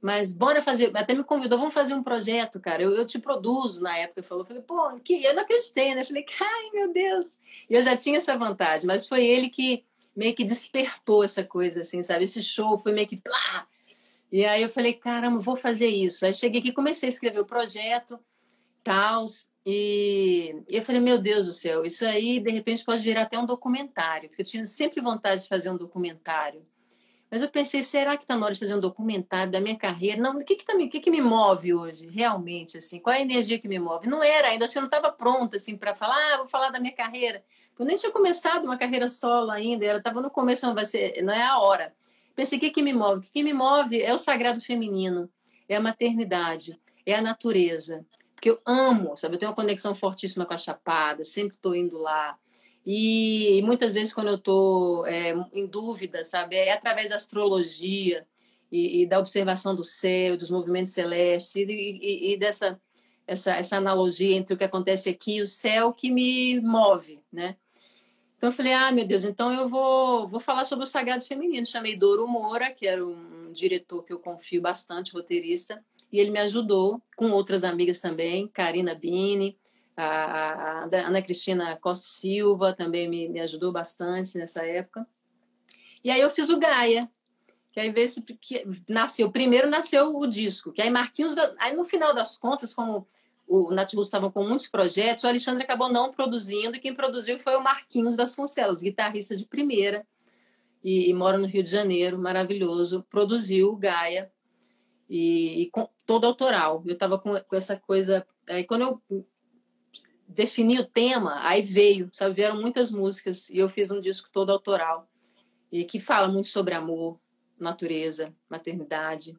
[0.00, 0.96] Mas bora fazer.
[0.96, 2.82] Até me convidou, vamos fazer um projeto, cara.
[2.82, 4.20] Eu, eu te produzo na época.
[4.20, 5.24] Ele falou, pô, que...
[5.24, 6.02] eu não acreditei, né?
[6.02, 7.38] Eu falei, ai, meu Deus.
[7.68, 11.80] E eu já tinha essa vantagem, mas foi ele que meio que despertou essa coisa,
[11.80, 12.24] assim, sabe?
[12.24, 13.66] Esse show foi meio que plá!
[14.30, 16.24] E aí eu falei, caramba, vou fazer isso.
[16.24, 18.18] Aí cheguei aqui, comecei a escrever o projeto,
[18.82, 19.26] tal,
[19.64, 23.46] e eu falei, meu Deus do céu, isso aí de repente pode virar até um
[23.46, 26.66] documentário, porque eu tinha sempre vontade de fazer um documentário.
[27.30, 30.20] Mas eu pensei, será que está na hora de fazer um documentário da minha carreira?
[30.20, 32.98] Não, o que que, tá, o que que me move hoje, realmente, assim?
[32.98, 34.06] Qual é a energia que me move?
[34.06, 36.68] Não era ainda, acho que eu não estava pronta, assim, para falar, ah, vou falar
[36.68, 37.42] da minha carreira.
[37.78, 41.22] Eu nem tinha começado uma carreira solo ainda, ela estava no começo, não vai ser,
[41.22, 41.94] não é a hora.
[42.34, 43.18] Pensei, o que que me move?
[43.18, 45.30] O que, que me move é o sagrado feminino,
[45.68, 48.06] é a maternidade, é a natureza.
[48.34, 49.36] Porque eu amo, sabe?
[49.36, 52.36] Eu tenho uma conexão fortíssima com a Chapada, sempre estou indo lá.
[52.84, 58.26] E, e muitas vezes, quando eu estou é, em dúvida, sabe, é através da astrologia
[58.70, 62.80] e, e, da observação do céu, dos movimentos celestes e, e, e, dessa
[63.26, 67.56] essa, essa analogia entre o que acontece aqui e o céu que me move, né?
[68.36, 71.64] Então eu falei, ah, meu Deus, então eu vou, vou falar sobre o sagrado feminino.
[71.64, 75.80] Chamei Doro Moura, que era um diretor que eu confio bastante, roteirista,
[76.10, 79.56] e ele me ajudou, com outras amigas também, Karina Bini,
[79.96, 85.06] a, a Ana Cristina Costa Silva também me, me ajudou bastante nessa época.
[86.02, 87.08] E aí eu fiz o Gaia,
[87.72, 89.30] que aí vê se que nasceu.
[89.30, 91.34] Primeiro nasceu o disco, que aí Marquinhos.
[91.58, 93.06] Aí no final das contas, como
[93.48, 97.56] o Nativus estavam com muitos projetos, o Alexandre acabou não produzindo, e quem produziu foi
[97.56, 100.06] o Marquinhos Vasconcelos, guitarrista de primeira,
[100.82, 104.30] e, e mora no Rio de Janeiro, maravilhoso, produziu o Gaia,
[105.08, 106.82] e, e com, todo autoral.
[106.86, 108.26] Eu estava com, com essa coisa.
[108.48, 109.24] Aí quando eu
[110.26, 112.34] defini o tema, aí veio, sabe?
[112.34, 115.06] Vieram muitas músicas e eu fiz um disco todo autoral
[115.70, 117.18] e que fala muito sobre amor,
[117.62, 119.38] natureza, maternidade.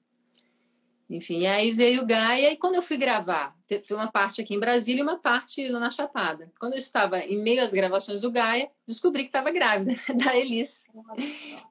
[1.10, 3.56] Enfim, aí veio Gaia e quando eu fui gravar,
[3.86, 6.52] foi uma parte aqui em Brasília e uma parte na Chapada.
[6.60, 10.86] Quando eu estava em meio às gravações do Gaia, descobri que estava grávida da Elis.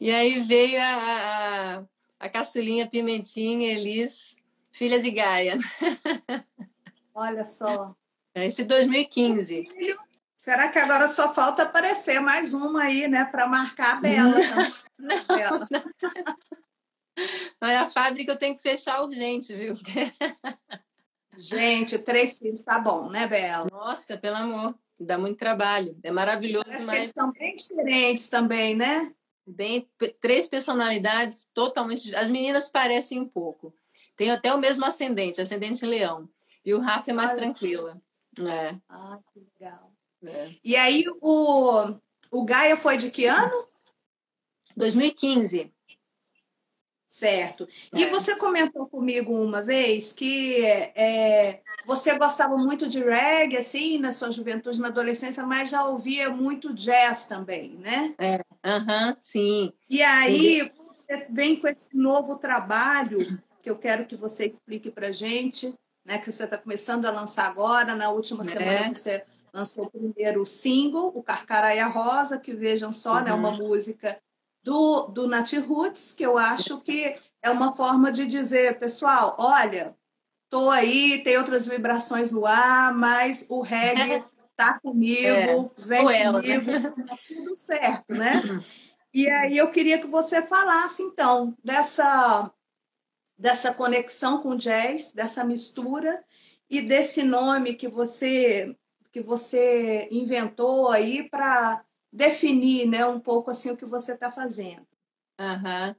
[0.00, 1.84] E aí veio a, a,
[2.20, 4.36] a caçulinha Pimentinha, Elis,
[4.70, 5.58] filha de Gaia.
[7.14, 7.96] Olha só.
[8.34, 9.68] É esse 2015.
[10.34, 14.38] Será que agora só falta aparecer mais uma aí, né, para marcar a Bela?
[15.02, 15.16] Não,
[15.70, 15.82] não.
[17.60, 19.74] Mas a fábrica eu tenho que fechar urgente, viu?
[21.36, 23.66] Gente, três filhos tá bom, né, Bela?
[23.70, 25.98] Nossa, pelo amor, dá muito trabalho.
[26.02, 29.14] É maravilhoso, Parece mas eles são bem diferentes também, né?
[29.46, 29.88] Bem,
[30.20, 32.14] três personalidades totalmente.
[32.14, 33.74] As meninas parecem um pouco.
[34.14, 36.28] Tem até o mesmo ascendente, ascendente leão.
[36.64, 38.00] E o Rafa é mais tranquila.
[38.38, 38.76] É.
[38.88, 39.92] Ah, que legal.
[40.24, 40.50] É.
[40.62, 41.94] E aí, o,
[42.30, 43.66] o Gaia foi de que ano?
[44.76, 45.72] 2015.
[47.06, 47.68] Certo.
[47.94, 48.06] E é.
[48.08, 54.30] você comentou comigo uma vez que é, você gostava muito de reggae, assim, na sua
[54.30, 58.14] juventude, na adolescência, mas já ouvia muito jazz também, né?
[58.18, 59.72] É, uhum, sim.
[59.90, 60.70] E aí sim.
[60.86, 66.18] você vem com esse novo trabalho que eu quero que você explique para gente né,
[66.18, 67.94] que você está começando a lançar agora.
[67.94, 68.46] Na última é.
[68.46, 73.24] semana você lançou o primeiro single, o Carcaraia Rosa, que vejam só, uhum.
[73.24, 73.58] né, uma uhum.
[73.58, 74.18] música
[74.62, 79.96] do, do Nat Roots, que eu acho que é uma forma de dizer, pessoal, olha,
[80.48, 84.24] tô aí, tem outras vibrações no ar, mas o reggae
[84.56, 86.60] tá comigo, é, vem ela, né?
[86.60, 87.06] comigo, né?
[87.06, 88.42] tá tudo certo, né?
[89.14, 92.50] E aí eu queria que você falasse, então, dessa
[93.36, 96.24] dessa conexão com o jazz, dessa mistura
[96.70, 98.74] e desse nome que você
[99.10, 104.86] que você inventou aí para definir, né, um pouco assim o que você está fazendo.
[105.40, 105.94] Uhum.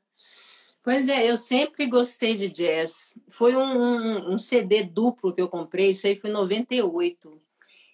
[0.84, 3.18] Pois é, eu sempre gostei de jazz.
[3.30, 7.42] Foi um, um, um, CD duplo que eu comprei, isso aí foi em 98,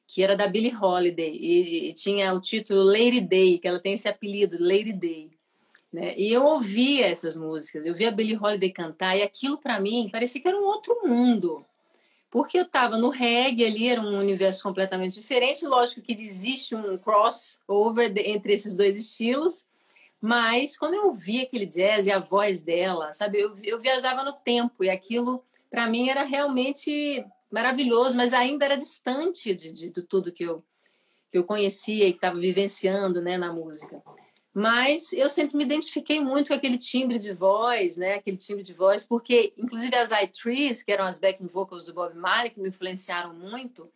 [0.08, 3.94] que era da Billie Holiday, e, e tinha o título Lady Day, que ela tem
[3.94, 5.30] esse apelido, Lady Day.
[5.94, 6.16] Né?
[6.18, 10.10] E eu ouvia essas músicas, eu via a Billie Holiday cantar e aquilo para mim
[10.12, 11.66] parecia que era um outro mundo.
[12.30, 15.66] Porque eu estava no reggae ali, era um universo completamente diferente.
[15.66, 19.68] Lógico que existe um crossover entre esses dois estilos,
[20.22, 24.34] mas quando eu ouvia aquele jazz e a voz dela, sabe, eu, eu viajava no
[24.34, 30.02] tempo e aquilo para mim era realmente maravilhoso, mas ainda era distante de, de, de
[30.04, 30.64] tudo que eu,
[31.30, 34.02] que eu conhecia e que estava vivenciando né, na música.
[34.60, 38.16] Mas eu sempre me identifiquei muito com aquele timbre de voz, né?
[38.16, 42.14] Aquele timbre de voz, porque inclusive as I-Trees, que eram as backing vocals do Bob
[42.14, 43.90] Marley, que me influenciaram muito,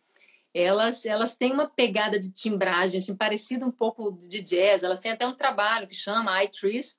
[0.54, 3.14] elas, elas têm uma pegada de timbragem, assim,
[3.62, 4.82] um pouco de jazz.
[4.82, 6.98] Elas têm até um trabalho que chama I-Trees,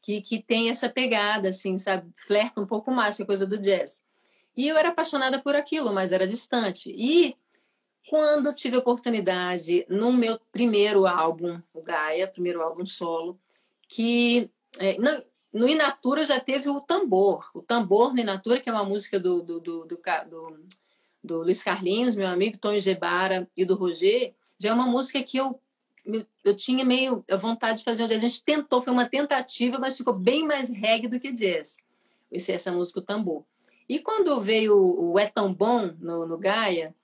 [0.00, 2.10] que, que tem essa pegada, assim, sabe?
[2.16, 4.02] Flerta um pouco mais com a coisa do jazz.
[4.56, 6.90] E eu era apaixonada por aquilo, mas era distante.
[6.96, 7.36] E
[8.08, 13.38] quando tive a oportunidade, no meu primeiro álbum, o Gaia, primeiro álbum solo,
[13.88, 14.96] que é,
[15.52, 17.48] no, Inatura já teve o tambor.
[17.54, 20.60] O tambor no Inatura, que é uma música do, do, do, do, do,
[21.22, 25.38] do Luiz Carlinhos, meu amigo, Tony Gebara e do Roger, já é uma música que
[25.38, 25.58] eu
[26.44, 28.04] eu tinha meio a vontade de fazer.
[28.04, 31.78] A gente tentou, foi uma tentativa, mas ficou bem mais reggae do que jazz.
[32.30, 33.42] Esse, essa música, o tambor.
[33.88, 36.94] E quando veio o É Tão Bom no, no Gaia,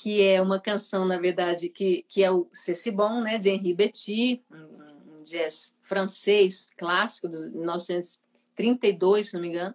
[0.00, 3.74] que é uma canção, na verdade, que, que é o C'est Bon, né, de Henri
[3.74, 9.74] Betty, um jazz francês clássico, de 1932, se não me engano.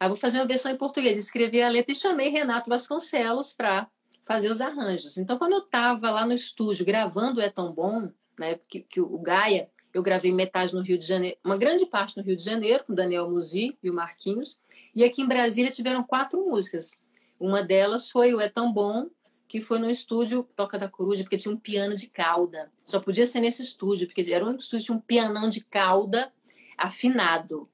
[0.00, 1.18] Aí vou fazer uma versão em português.
[1.18, 3.86] Escrevi a letra e chamei Renato Vasconcelos para
[4.22, 5.18] fazer os arranjos.
[5.18, 9.18] Então, quando eu estava lá no estúdio gravando É Tão Bom, né, que, que o
[9.18, 12.84] Gaia, eu gravei metade no Rio de Janeiro, uma grande parte no Rio de Janeiro,
[12.84, 14.58] com Daniel Musi e o Marquinhos,
[14.94, 16.96] e aqui em Brasília tiveram quatro músicas.
[17.38, 19.10] Uma delas foi o É Tão Bom,
[19.52, 22.72] que foi no estúdio Toca da Coruja, porque tinha um piano de cauda.
[22.82, 25.60] Só podia ser nesse estúdio, porque era o único estúdio que tinha um pianão de
[25.60, 26.32] cauda
[26.78, 27.68] afinado.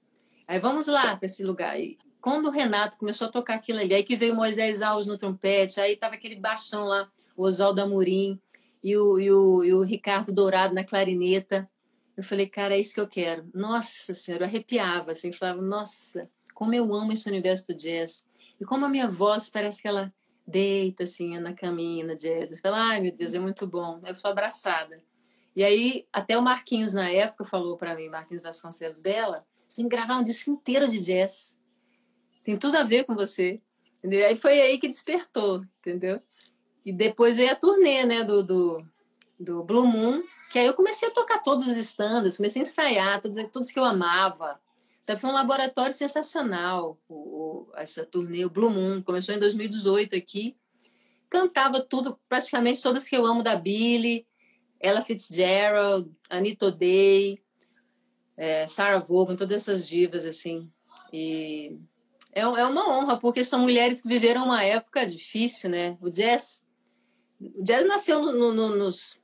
[0.49, 1.77] Aí vamos lá para esse lugar.
[2.21, 5.81] Quando o Renato começou a tocar aquilo ali, aí que veio Moisés Alves no trompete,
[5.81, 8.41] aí tava aquele baixão lá, o Oswaldo Amorim
[8.83, 11.71] e o, e, o, e o Ricardo Dourado na clarineta.
[12.17, 13.49] Eu falei, cara, é isso que eu quero.
[13.55, 18.27] Nossa senhora, eu arrepiava, assim, falava, nossa, como eu amo esse universo do jazz.
[18.61, 20.13] E como a minha voz parece que ela
[20.49, 22.51] deita, assim, na caminha, na jazz.
[22.51, 24.01] Eu falo, ai, meu Deus, é muito bom.
[24.05, 25.03] Eu sou abraçada.
[25.55, 29.89] E aí, até o Marquinhos, na época, falou para mim, Marquinhos Vasconcelos Bela, você tem
[29.89, 31.59] que gravar um disco inteiro de jazz.
[32.43, 33.61] Tem tudo a ver com você.
[33.99, 34.27] Entendeu?
[34.27, 36.21] Aí foi aí que despertou, entendeu?
[36.85, 38.87] E depois veio a turnê, né, do, do,
[39.39, 43.21] do Blue Moon, que aí eu comecei a tocar todos os standards, comecei a ensaiar
[43.21, 44.59] todos, todos que eu amava.
[45.09, 50.15] Sabe, foi um laboratório sensacional, o, o, essa turnê, o Blue Moon, começou em 2018
[50.15, 50.55] aqui.
[51.31, 54.27] Cantava tudo, praticamente todas que eu amo da Billy,
[54.79, 57.43] Ella Fitzgerald, Anita O'Day,
[58.37, 60.71] é, Sarah Vaughan, todas essas divas, assim.
[61.11, 61.79] E
[62.31, 65.97] é, é uma honra, porque são mulheres que viveram uma época difícil, né?
[66.03, 66.63] O jazz,
[67.41, 69.23] o jazz nasceu no, no, nos,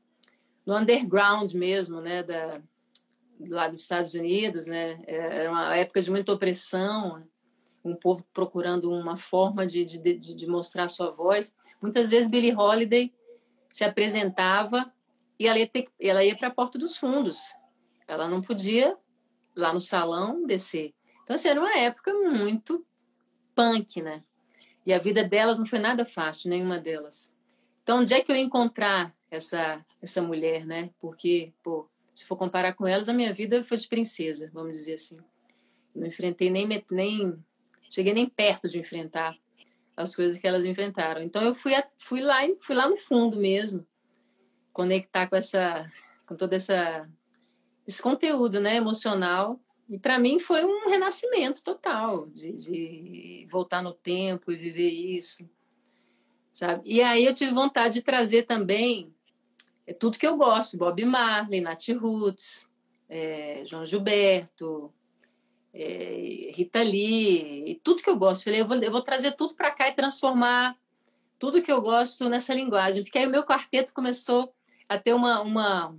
[0.65, 2.23] no underground mesmo, né?
[2.23, 2.63] Da,
[3.41, 4.99] lá dos Estados Unidos, né?
[5.07, 7.27] Era uma época de muita opressão,
[7.85, 11.55] um povo procurando uma forma de, de, de, mostrar sua voz.
[11.81, 13.13] Muitas vezes Billie Holiday
[13.69, 14.93] se apresentava
[15.39, 15.71] e ela ia,
[16.01, 17.55] ela ia para a porta dos fundos.
[18.09, 18.97] Ela não podia
[19.55, 20.95] lá no salão descer.
[21.23, 22.85] Então, assim, era uma época muito
[23.55, 24.23] punk, né?
[24.87, 27.35] E a vida delas não foi nada fácil, nenhuma delas.
[27.83, 30.91] Então, onde é que eu ia encontrar essa, essa mulher, né?
[30.99, 34.95] Porque, pô, se for comparar com elas, a minha vida foi de princesa, vamos dizer
[34.95, 35.19] assim.
[35.95, 37.45] Não enfrentei nem, nem
[37.89, 39.37] cheguei nem perto de enfrentar
[39.97, 41.21] as coisas que elas enfrentaram.
[41.21, 43.87] Então eu fui, a, fui lá fui lá no fundo mesmo,
[44.73, 45.91] conectar com essa
[46.27, 47.09] com toda essa
[47.87, 53.93] esse conteúdo, né, emocional e para mim foi um renascimento total, de, de, voltar no
[53.93, 55.49] tempo e viver isso,
[56.53, 56.83] sabe?
[56.87, 59.14] E aí eu tive vontade de trazer também
[59.87, 62.69] é, tudo que eu gosto, Bob Marley, Nat Roots,
[63.09, 64.93] é, João Gilberto,
[65.73, 68.45] é, Rita Lee, tudo que eu gosto.
[68.45, 70.77] Falei, eu vou, eu vou trazer tudo para cá e transformar
[71.39, 74.55] tudo que eu gosto nessa linguagem, porque aí o meu quarteto começou
[74.89, 75.97] a ter uma, uma,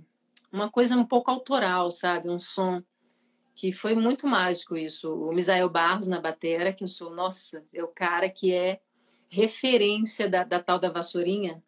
[0.50, 2.28] uma coisa um pouco autoral, sabe?
[2.28, 2.82] Um som
[3.54, 5.12] que foi muito mágico isso.
[5.12, 8.80] O Misael Barros na batera, que eu sou, nossa, é o cara que é
[9.28, 11.62] referência da, da tal da vassourinha,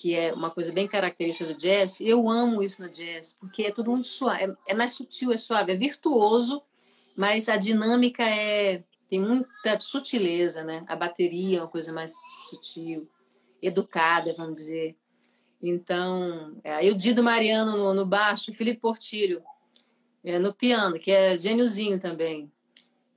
[0.00, 2.00] que é uma coisa bem característica do jazz.
[2.00, 5.36] Eu amo isso no jazz, porque é tudo muito suave, é, é mais sutil, é
[5.36, 6.62] suave, é virtuoso,
[7.14, 10.84] mas a dinâmica é tem muita sutileza, né?
[10.86, 12.14] A bateria é uma coisa mais
[12.48, 13.08] sutil,
[13.60, 14.96] educada, vamos dizer.
[15.60, 19.42] Então, é, aí o Dido Mariano no, no baixo, o Felipe Portilho
[20.24, 22.50] é, no piano, que é gêniozinho também.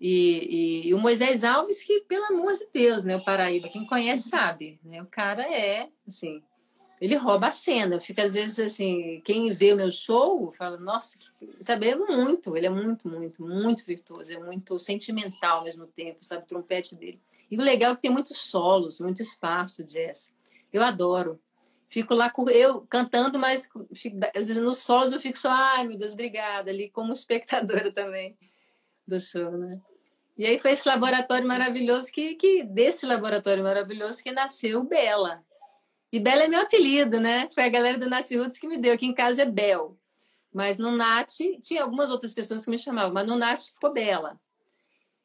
[0.02, 3.16] E, e, e, o Moisés Alves, que, pelo amor de Deus, né?
[3.16, 5.02] O Paraíba, quem conhece sabe, né?
[5.02, 6.44] O cara é, assim,
[7.04, 7.96] ele rouba a cena.
[7.96, 11.20] Eu fico, às vezes, assim, quem vê o meu show fala, nossa,
[11.60, 11.90] sabe?
[11.90, 16.44] É muito, ele é muito, muito, muito virtuoso, é muito sentimental ao mesmo tempo, sabe?
[16.44, 17.20] O trompete dele.
[17.52, 20.34] E o legal é que tem muitos solos, muito espaço, jazz.
[20.72, 21.38] Eu adoro
[21.90, 25.96] fico lá eu cantando, mas fico, às vezes nos solos eu fico só, ai meu
[25.96, 28.36] Deus, obrigada, ali como espectadora também
[29.06, 29.80] do show, né?
[30.36, 35.44] E aí foi esse laboratório maravilhoso que, que desse laboratório maravilhoso que nasceu Bela.
[36.14, 37.50] E Bela é meu apelido, né?
[37.50, 38.94] Foi a galera do Nat Roots que me deu.
[38.94, 39.98] Aqui em casa é Bel.
[40.54, 41.28] Mas no Nat,
[41.60, 44.40] tinha algumas outras pessoas que me chamavam, mas no Nat ficou Bela.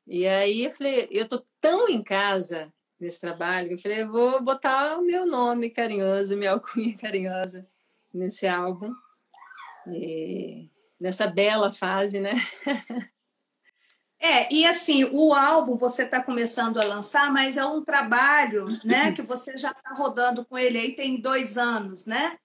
[0.06, 4.42] E aí eu falei, eu tô tão em casa nesse trabalho, eu falei, eu vou
[4.42, 7.66] botar o meu nome carinhoso, minha alcunha carinhosa
[8.12, 8.90] nesse álbum.
[9.88, 12.32] E nessa bela fase, né?
[14.20, 19.12] É, e assim, o álbum você está começando a lançar, mas é um trabalho, né,
[19.12, 22.36] que você já está rodando com ele aí tem dois anos, né?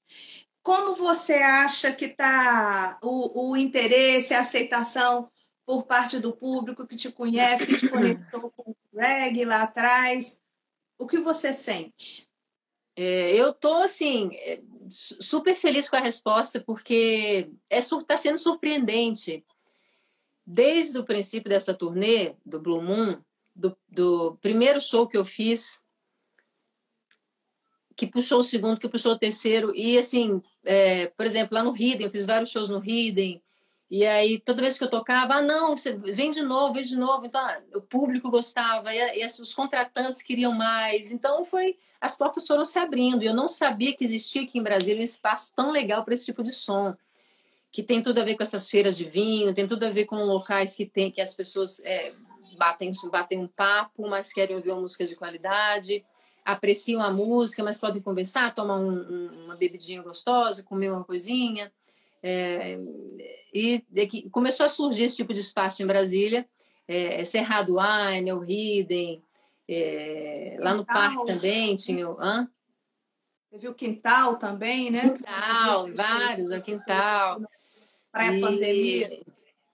[0.63, 5.29] como você acha que está o, o interesse, a aceitação
[5.65, 10.41] por parte do público que te conhece, que te conectou com o reggae lá atrás?
[10.97, 12.29] O que você sente?
[12.95, 19.43] É, eu tô assim é, super feliz com a resposta porque é está sendo surpreendente.
[20.45, 23.17] Desde o princípio dessa turnê do Blue Moon,
[23.55, 25.81] do, do primeiro show que eu fiz,
[27.95, 31.75] que puxou o segundo, que puxou o terceiro, e assim, é, por exemplo, lá no
[31.75, 33.41] Hidden, eu fiz vários shows no Hidden,
[33.89, 36.97] e aí toda vez que eu tocava, ah, não, você vem de novo, vem de
[36.97, 42.17] novo, então ah, o público gostava, e, e os contratantes queriam mais, então foi, as
[42.17, 45.53] portas foram se abrindo, e eu não sabia que existia aqui em Brasília um espaço
[45.55, 46.95] tão legal para esse tipo de som,
[47.73, 50.23] que tem tudo a ver com essas feiras de vinho, tem tudo a ver com
[50.23, 52.13] locais que tem que as pessoas é,
[52.55, 56.05] batem, batem um papo, mas querem ouvir uma música de qualidade,
[56.45, 61.73] apreciam a música, mas podem conversar, tomar um, um, uma bebidinha gostosa, comer uma coisinha.
[62.21, 62.79] É,
[63.51, 63.83] e
[64.31, 66.47] começou a surgir esse tipo de espaço em Brasília,
[66.87, 69.21] é, é Cerrado Wine, o Hidden,
[69.67, 72.21] é, lá no parque também tinha o...
[72.21, 72.47] Hã?
[73.49, 75.09] Teve o Quintal também, né?
[75.09, 77.39] Quintal, vários, o Quintal.
[78.13, 79.21] Praia Pandemia.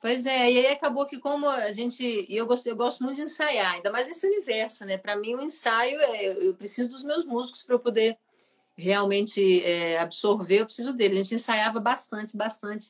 [0.01, 3.17] Pois é, e aí acabou que como a gente, e eu gosto, eu gosto muito
[3.17, 4.97] de ensaiar, ainda mais nesse universo, né?
[4.97, 8.17] Para mim o ensaio é, eu preciso dos meus músicos para eu poder
[8.77, 11.17] realmente é, absorver, eu preciso deles.
[11.17, 12.89] A gente ensaiava bastante, bastante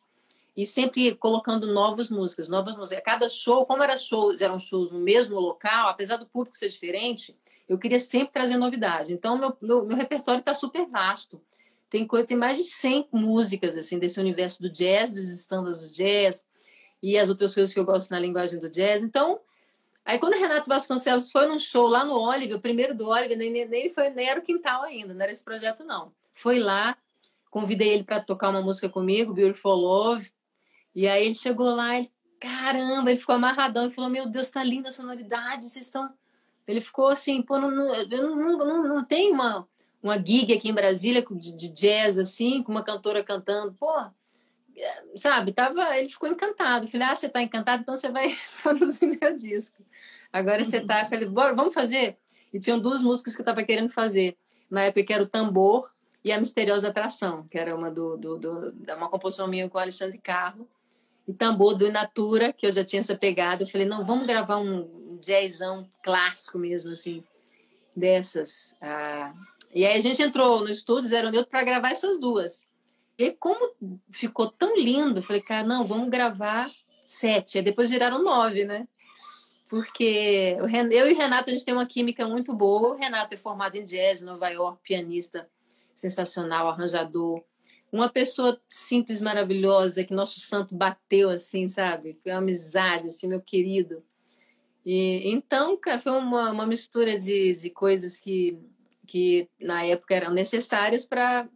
[0.55, 3.03] e sempre colocando novas músicas, novas músicas.
[3.03, 7.35] Cada show, como era show, eram shows no mesmo local, apesar do público ser diferente,
[7.67, 9.13] eu queria sempre trazer novidade.
[9.13, 11.41] Então meu meu, meu repertório está super vasto.
[11.89, 15.89] Tem coisa, tem mais de 100 músicas assim desse universo do jazz, dos estándares do
[15.89, 16.45] jazz
[17.01, 19.01] e as outras coisas que eu gosto na linguagem do jazz.
[19.01, 19.39] Então,
[20.05, 23.37] aí quando o Renato Vasconcelos foi num show lá no Oliver, o primeiro do Oliver,
[23.37, 26.11] nem, nem, foi, nem era o quintal ainda, não era esse projeto não.
[26.35, 26.95] Foi lá,
[27.49, 30.31] convidei ele para tocar uma música comigo, Beautiful Love,
[30.93, 32.09] e aí ele chegou lá e,
[32.39, 36.09] caramba, ele ficou amarradão e falou, meu Deus, tá linda a sonoridade, vocês estão...
[36.67, 39.67] Ele ficou assim, pô, não, não, eu não, não, não tem uma,
[40.01, 43.91] uma gig aqui em Brasília de, jazz, assim, com uma cantora cantando, pô
[45.15, 46.87] sabe, tava, ele ficou encantado.
[46.87, 49.83] falei, ah, você está encantado, então você vai produzir meu disco.
[50.31, 52.17] Agora você está, falei, bora, vamos fazer.
[52.53, 54.37] E tinham duas músicas que eu estava querendo fazer.
[54.69, 55.89] Na época que era o Tambor
[56.23, 59.81] e a Misteriosa Atração, que era uma do, do, do uma composição minha com o
[59.81, 60.67] Alexandre Carlo.
[61.27, 63.63] E Tambor do Inatura, que eu já tinha essa pegada.
[63.63, 67.23] Eu falei, não, vamos gravar um jazzão clássico mesmo, assim,
[67.95, 68.75] dessas.
[68.81, 69.33] Ah,
[69.73, 72.67] e aí a gente entrou no estúdio Zero Neutro para gravar essas duas.
[73.17, 73.73] E como
[74.11, 76.71] ficou tão lindo, falei, cara, não, vamos gravar
[77.05, 77.57] sete.
[77.57, 78.87] Aí depois viraram nove, né?
[79.67, 80.67] Porque eu
[81.07, 82.93] e o Renato, a gente tem uma química muito boa.
[82.93, 85.47] O Renato é formado em jazz, Nova York, pianista
[85.93, 87.43] sensacional, arranjador.
[87.91, 92.17] Uma pessoa simples, maravilhosa, que nosso santo bateu, assim, sabe?
[92.23, 94.03] Foi uma amizade, assim, meu querido.
[94.85, 98.57] E, então, cara, foi uma, uma mistura de, de coisas que,
[99.09, 101.49] que na época eram necessárias para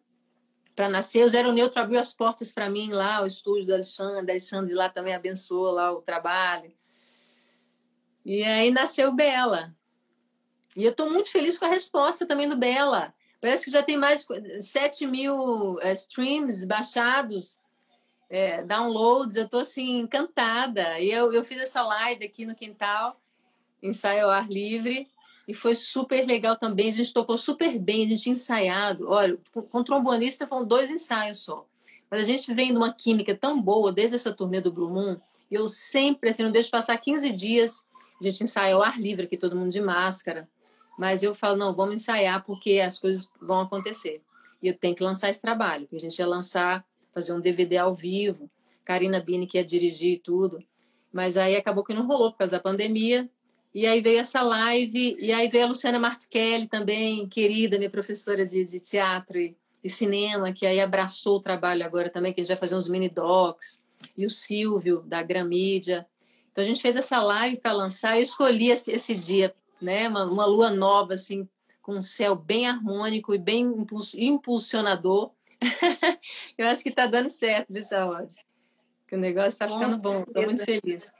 [0.75, 1.23] para nascer.
[1.23, 4.31] O Zero Neutro abriu as portas para mim lá, o estúdio do Alexandre.
[4.31, 6.73] Alexandre lá também abençoou lá o trabalho.
[8.25, 9.71] E aí nasceu Bela.
[10.75, 13.13] E eu estou muito feliz com a resposta também do Bela.
[13.39, 17.59] Parece que já tem mais de 7 mil é, streams baixados,
[18.31, 19.37] é, downloads.
[19.37, 20.99] Eu estou assim, encantada.
[20.99, 23.21] E eu, eu fiz essa live aqui no quintal,
[23.79, 25.07] ensaio ao ar livre.
[25.47, 29.09] E foi super legal também, a gente tocou super bem, a gente tinha ensaiado.
[29.09, 31.65] Olha, com trombonista foram dois ensaios só.
[32.09, 35.17] Mas a gente vem de uma química tão boa desde essa turnê do Blue Moon,
[35.51, 37.85] e eu sempre, assim, não deixo passar 15 dias,
[38.19, 40.47] a gente ensaia ao ar livre aqui, todo mundo de máscara.
[40.97, 44.21] Mas eu falo, não, vamos ensaiar porque as coisas vão acontecer.
[44.61, 47.77] E eu tenho que lançar esse trabalho, porque a gente ia lançar, fazer um DVD
[47.77, 48.49] ao vivo,
[48.83, 50.63] Karina Bini que ia dirigir e tudo.
[51.11, 53.29] Mas aí acabou que não rolou por causa da pandemia,
[53.73, 58.45] e aí veio essa live, e aí veio a Luciana Martuchelli também, querida, minha professora
[58.45, 62.43] de, de teatro e, e, cinema, que aí abraçou o trabalho agora também, que a
[62.43, 63.81] gente vai fazer uns mini docs,
[64.15, 66.05] e o Silvio, da Gramídia.
[66.51, 70.25] Então a gente fez essa live para lançar, eu escolhi esse, esse dia, né, uma,
[70.25, 71.49] uma, lua nova, assim,
[71.81, 73.73] com um céu bem harmônico e bem
[74.17, 75.31] impulsionador.
[76.57, 78.35] eu acho que está dando certo, viu, Saúde?
[79.07, 81.11] Que o negócio está ficando bom, estou muito feliz.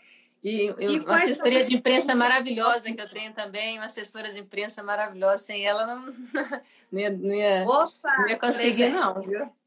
[0.43, 4.41] E, eu, e uma assessoria de imprensa maravilhosa que eu tenho também, uma assessora de
[4.41, 5.37] imprensa maravilhosa.
[5.37, 6.13] Sem ela, não,
[6.91, 9.15] não, ia, não, ia, Opa, não ia conseguir, não?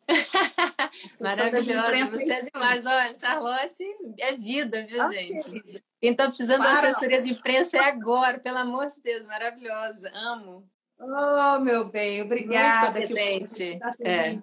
[1.21, 2.87] Maravilhosa, você é demais.
[2.87, 3.85] Olha, Charlotte
[4.21, 5.83] é vida, viu, gente?
[6.01, 6.81] Quem está precisando Para.
[6.81, 10.11] de assessoria de imprensa é agora, pelo amor de Deus, maravilhosa.
[10.15, 10.69] Amo.
[10.99, 12.99] Oh, meu bem, obrigada.
[12.99, 13.79] Muito competente.
[14.01, 14.39] É.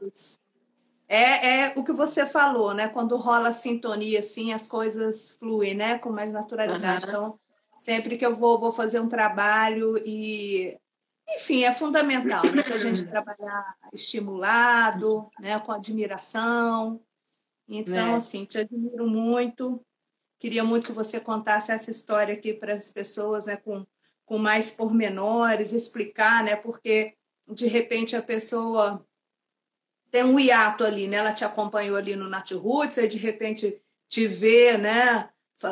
[1.08, 2.88] é, é o que você falou, né?
[2.88, 6.00] Quando rola a sintonia, assim, as coisas fluem, né?
[6.00, 7.06] Com mais naturalidade.
[7.06, 7.10] Uhum.
[7.10, 7.40] Então,
[7.78, 10.78] sempre que eu vou, vou fazer um trabalho e
[11.30, 17.02] enfim, é fundamental né, para a gente trabalhar estimulado, né, com admiração.
[17.68, 18.16] Então, é.
[18.16, 19.84] assim, te admiro muito.
[20.40, 23.86] Queria muito que você contasse essa história aqui para as pessoas, né, com,
[24.26, 27.16] com mais pormenores, explicar, né, porque
[27.48, 29.06] de repente a pessoa
[30.14, 31.18] tem um hiato ali, né?
[31.18, 35.28] Ela te acompanhou ali no Nat Roots, aí de repente te vê, né?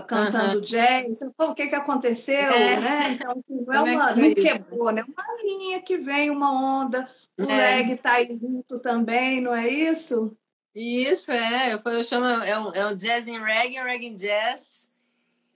[0.07, 0.61] cantando uhum.
[0.61, 2.79] jazz, o que que aconteceu, é.
[2.79, 3.09] né?
[3.11, 5.03] Então, assim, não é, é uma, não quebrou, né?
[5.03, 7.75] Uma linha que vem, uma onda, o é.
[7.75, 10.35] reggae tá aí junto também, não é isso?
[10.73, 14.15] Isso, é, eu, eu chamo, é um, é um jazz em reggae, um reggae em
[14.15, 14.89] jazz,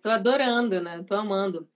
[0.02, 1.02] tô adorando, né?
[1.08, 1.68] Tô amando.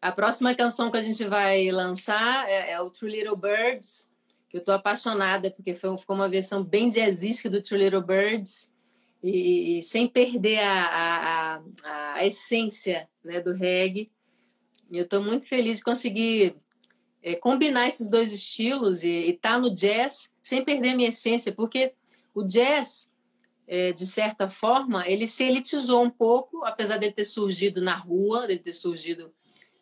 [0.00, 4.10] A próxima canção que a gente vai lançar é, é o True Little Birds,
[4.48, 8.72] que eu tô apaixonada, porque foi, ficou uma versão bem jazzística do True Little Birds,
[9.22, 14.10] e, sem perder a, a, a essência né, do reggae.
[14.90, 16.54] Eu estou muito feliz de conseguir
[17.22, 21.52] é, combinar esses dois estilos e estar tá no jazz sem perder a minha essência,
[21.52, 21.92] porque
[22.32, 23.10] o jazz,
[23.66, 28.46] é, de certa forma, ele se elitizou um pouco, apesar de ter surgido na rua,
[28.46, 29.32] de ter surgido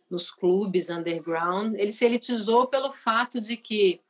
[0.08, 4.00] nos clubes underground, ele se elitizou pelo fato de que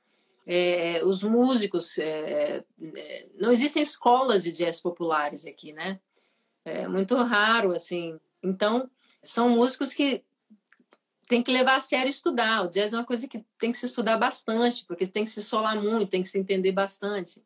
[0.47, 2.65] é, os músicos, é,
[2.97, 5.99] é, não existem escolas de jazz populares aqui, né?
[6.65, 8.19] É muito raro, assim.
[8.43, 8.91] Então,
[9.23, 10.23] são músicos que
[11.27, 12.65] tem que levar a sério estudar.
[12.65, 15.43] O jazz é uma coisa que tem que se estudar bastante, porque tem que se
[15.43, 17.43] solar muito, tem que se entender bastante.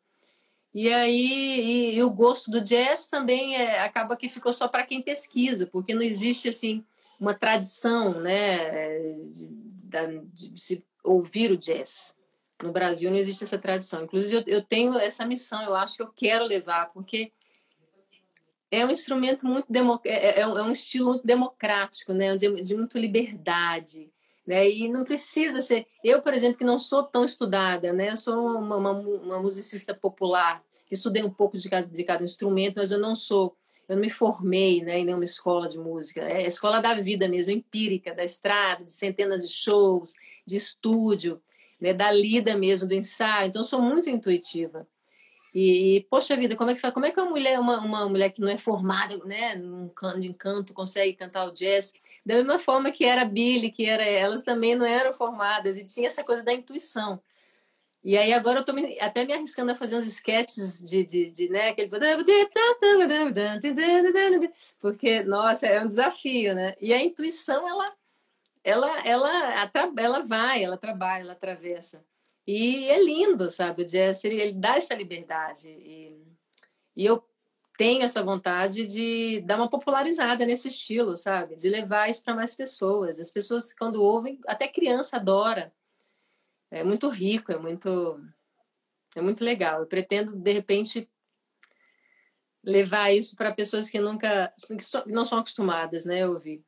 [0.73, 4.85] E aí, e, e o gosto do jazz também é, acaba que ficou só para
[4.85, 6.85] quem pesquisa, porque não existe assim
[7.19, 9.49] uma tradição, né, de,
[10.31, 12.15] de, de se ouvir o jazz.
[12.63, 14.03] No Brasil não existe essa tradição.
[14.03, 17.31] Inclusive, eu, eu tenho essa missão, eu acho que eu quero levar, porque
[18.71, 19.67] é um instrumento muito
[20.05, 22.35] é, é, é, um estilo muito democrático, né?
[22.35, 24.11] De, de muito liberdade,
[24.45, 24.69] né?
[24.69, 25.87] E não precisa ser.
[26.03, 28.11] Eu, por exemplo, que não sou tão estudada, né?
[28.11, 32.75] Eu sou uma, uma, uma musicista popular, estudei um pouco de cada, de cada instrumento,
[32.77, 33.55] mas eu não sou.
[33.87, 36.21] Eu não me formei né, em nenhuma escola de música.
[36.21, 40.13] É a escola da vida mesmo, empírica, da estrada, de centenas de shows,
[40.45, 41.41] de estúdio
[41.79, 43.49] né, da lida mesmo, do ensaio.
[43.49, 44.87] Então, sou muito intuitiva.
[45.53, 48.41] E, poxa vida, como é que como é que uma mulher, uma, uma mulher que
[48.41, 51.91] não é formada, né, num canto de canto, consegue cantar o jazz?
[52.25, 55.85] Da mesma forma que era a Billy, que era elas também não eram formadas e
[55.85, 57.19] tinha essa coisa da intuição.
[58.03, 61.31] E aí agora eu tô me, até me arriscando a fazer uns sketches de, de,
[61.31, 61.89] de né, aquele
[64.79, 66.75] porque nossa, é um desafio, né?
[66.79, 67.85] E a intuição ela
[68.63, 72.03] ela, ela, ela vai, ela trabalha, ela atravessa.
[72.45, 73.83] E é lindo, sabe?
[73.83, 75.69] O jazz, ele, dá essa liberdade.
[75.69, 76.19] E,
[76.95, 77.23] e eu
[77.77, 81.55] tenho essa vontade de dar uma popularizada nesse estilo, sabe?
[81.55, 83.19] De levar isso para mais pessoas.
[83.19, 85.71] As pessoas, quando ouvem, até criança adora.
[86.71, 88.19] É muito rico, é muito,
[89.15, 89.81] é muito legal.
[89.81, 91.09] Eu pretendo, de repente,
[92.63, 96.63] levar isso para pessoas que nunca, que não são acostumadas, né, a ouvir.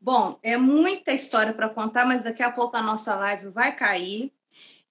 [0.00, 4.32] Bom, é muita história para contar, mas daqui a pouco a nossa live vai cair.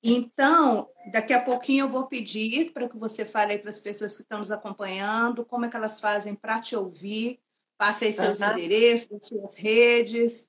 [0.03, 4.21] Então, daqui a pouquinho eu vou pedir para que você fale para as pessoas que
[4.21, 7.39] estão nos acompanhando como é que elas fazem para te ouvir,
[7.77, 8.51] passe aí seus uhum.
[8.51, 10.47] endereços, suas redes.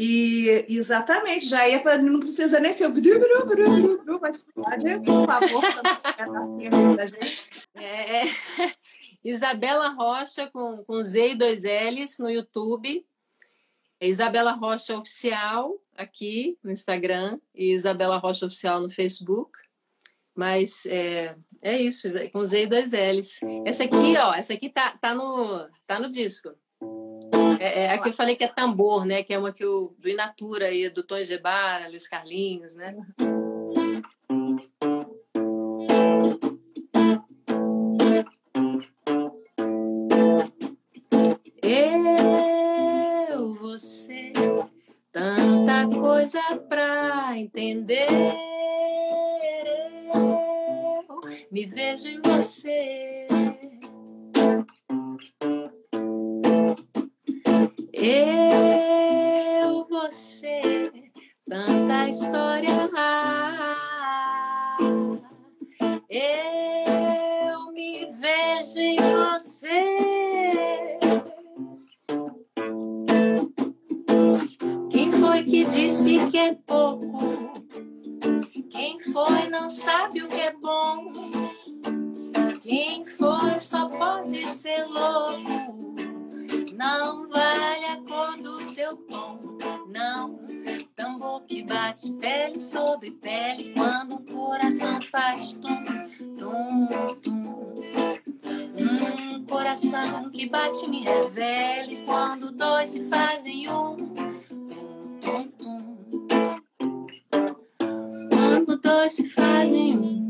[0.00, 1.98] E exatamente, já ia para.
[1.98, 2.94] Não precisa nem ser o
[4.20, 5.62] mas pode, por favor,
[6.96, 7.44] para gente.
[7.74, 8.30] É, é.
[9.24, 13.04] Isabela Rocha com, com Z e dois L's no YouTube.
[14.00, 19.58] É Isabela Rocha Oficial aqui no Instagram e Isabela Rocha Oficial no Facebook.
[20.34, 23.40] Mas é, é isso, com Z e dois L's.
[23.66, 26.50] Essa aqui, ó, essa aqui tá, tá, no, tá no disco.
[27.58, 29.24] É, é a que eu falei que é tambor, né?
[29.24, 32.94] Que é uma que o, do Inatura aí, do Tom Gebara, Luiz Carlinhos, né?
[109.78, 110.27] Se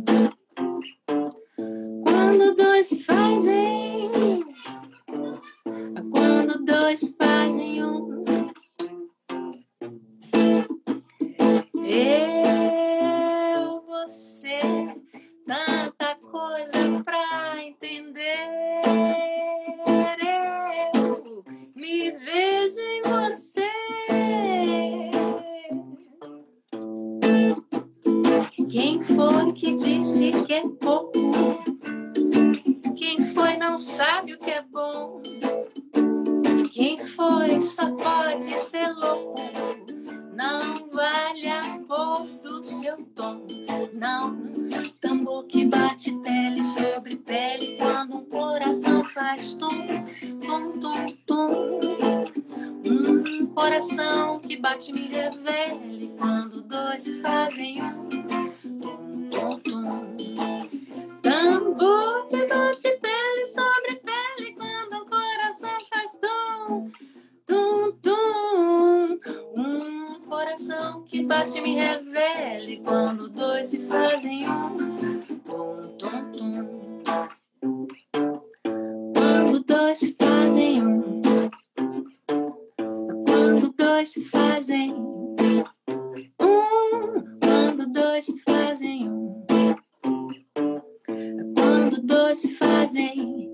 [92.88, 93.50] fazem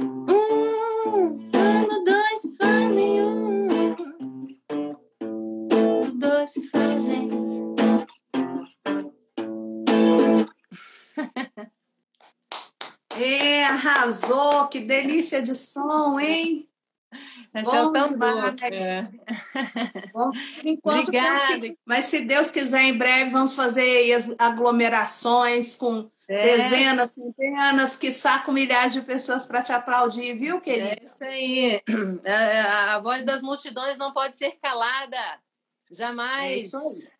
[0.00, 3.68] um, quando dois se fazem um,
[5.68, 7.28] quando dois se fazem.
[13.16, 16.68] É, arrasou, que delícia de som, hein?
[17.54, 18.56] Esse é o tambor.
[18.60, 19.08] É.
[20.12, 20.32] Bom,
[20.64, 21.78] enquanto, que...
[21.86, 26.56] mas se Deus quiser, em breve vamos fazer as aglomerações com é.
[26.56, 30.96] dezenas, centenas, quiçá com milhares de pessoas para te aplaudir, viu, querida?
[31.00, 31.82] É isso aí.
[32.26, 35.18] A, a, voz das multidões não pode ser calada.
[35.90, 36.52] Jamais.
[36.52, 37.14] É isso aí.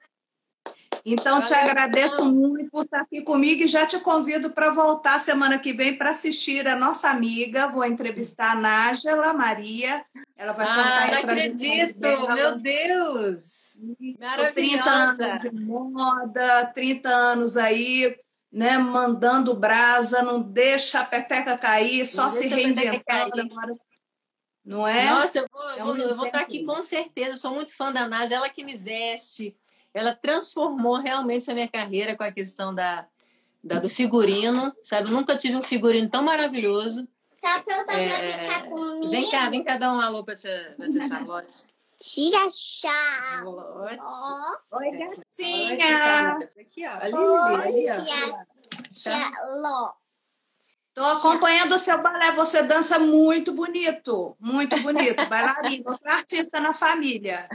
[1.06, 2.32] Então, Valeu, te agradeço então.
[2.32, 6.10] muito por estar aqui comigo e já te convido para voltar semana que vem para
[6.10, 7.68] assistir a nossa amiga.
[7.68, 10.02] Vou entrevistar a Nájela Maria.
[10.34, 12.00] Ela vai ah, contar não acredito!
[12.00, 13.76] Meu Deus!
[14.00, 18.16] Isso, 30 anos de moda, 30 anos aí,
[18.54, 23.76] né, mandando brasa, não deixa a peteca cair, só não se reinventando agora.
[24.64, 25.10] Não é?
[25.10, 27.36] Nossa, eu vou, é um eu vou estar aqui com certeza.
[27.36, 29.54] sou muito fã da Nájela, ela que me veste
[29.94, 33.06] ela transformou realmente a minha carreira com a questão da,
[33.62, 35.08] da do figurino, sabe?
[35.08, 37.06] Eu nunca tive um figurino tão maravilhoso.
[37.40, 39.10] Tá pronta é, pra ficar comigo?
[39.10, 41.64] Vem cá, vem cá dar um alô pra tia, pra tia Charlotte.
[41.98, 42.38] Tia.
[43.46, 44.76] Oh.
[44.76, 46.38] Oi, gatinha.
[46.58, 46.92] Aqui, ó.
[46.92, 47.14] Ali,
[47.66, 48.46] ali, tia
[48.92, 49.96] Charlotte.
[50.88, 52.32] Estou acompanhando o seu balé.
[52.32, 54.36] Você dança muito bonito.
[54.38, 55.16] Muito bonito.
[55.28, 57.48] Bailarina, outra artista na família.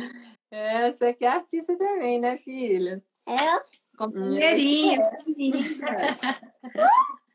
[0.51, 3.01] Essa aqui é artista também, né, filha?
[3.25, 3.61] É.
[3.97, 6.21] Companheirinhas, lindas.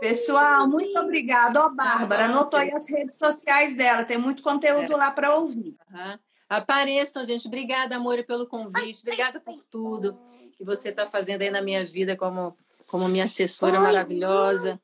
[0.00, 1.62] Pessoal, muito obrigada.
[1.62, 4.96] Ó, Bárbara, anotou aí as redes sociais dela, tem muito conteúdo é.
[4.96, 5.76] lá para ouvir.
[5.92, 6.18] Uhum.
[6.48, 7.46] Apareçam, gente.
[7.46, 9.02] Obrigada, amor, pelo convite.
[9.02, 10.18] Obrigada por tudo
[10.56, 12.56] que você está fazendo aí na minha vida como,
[12.86, 14.80] como minha assessora Oi, maravilhosa.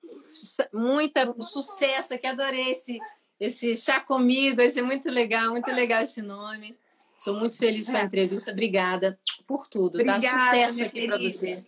[0.73, 3.01] Muita sucesso aqui, adorei esse,
[3.41, 6.77] esse chá comigo, vai ser muito legal, muito legal esse nome.
[7.19, 8.05] Sou muito feliz com a é.
[8.05, 8.53] entrevista.
[8.53, 9.95] Obrigada por tudo.
[9.95, 10.39] Obrigada, tá?
[10.39, 11.65] Sucesso aqui para você.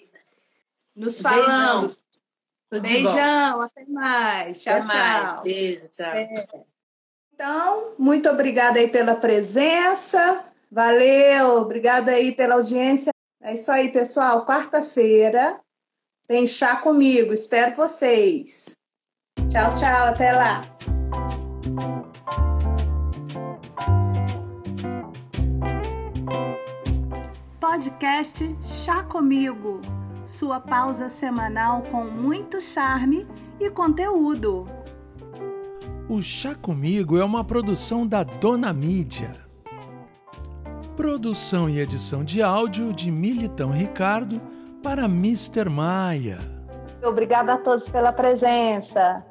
[0.94, 2.02] Nos falamos.
[2.02, 2.27] Beijão,
[2.70, 4.62] Beijão até mais.
[4.62, 5.30] Tchau, até mais.
[5.30, 5.42] tchau.
[5.42, 6.12] Beijo, tchau.
[6.12, 6.46] É.
[7.34, 10.44] Então, muito obrigada aí pela presença.
[10.70, 13.10] Valeu, obrigada aí pela audiência.
[13.40, 14.44] É isso aí, pessoal.
[14.44, 15.58] Quarta-feira
[16.26, 17.32] tem chá comigo.
[17.32, 18.76] Espero vocês.
[19.48, 20.08] Tchau, tchau.
[20.08, 20.60] Até lá.
[27.78, 29.80] podcast Chá Comigo,
[30.28, 33.26] sua pausa semanal com muito charme
[33.58, 34.66] e conteúdo.
[36.06, 39.32] O Chá Comigo é uma produção da Dona Mídia.
[40.94, 44.38] Produção e edição de áudio de Militão Ricardo
[44.82, 45.70] para Mr.
[45.70, 46.38] Maia.
[47.02, 49.24] Obrigada a todos pela presença.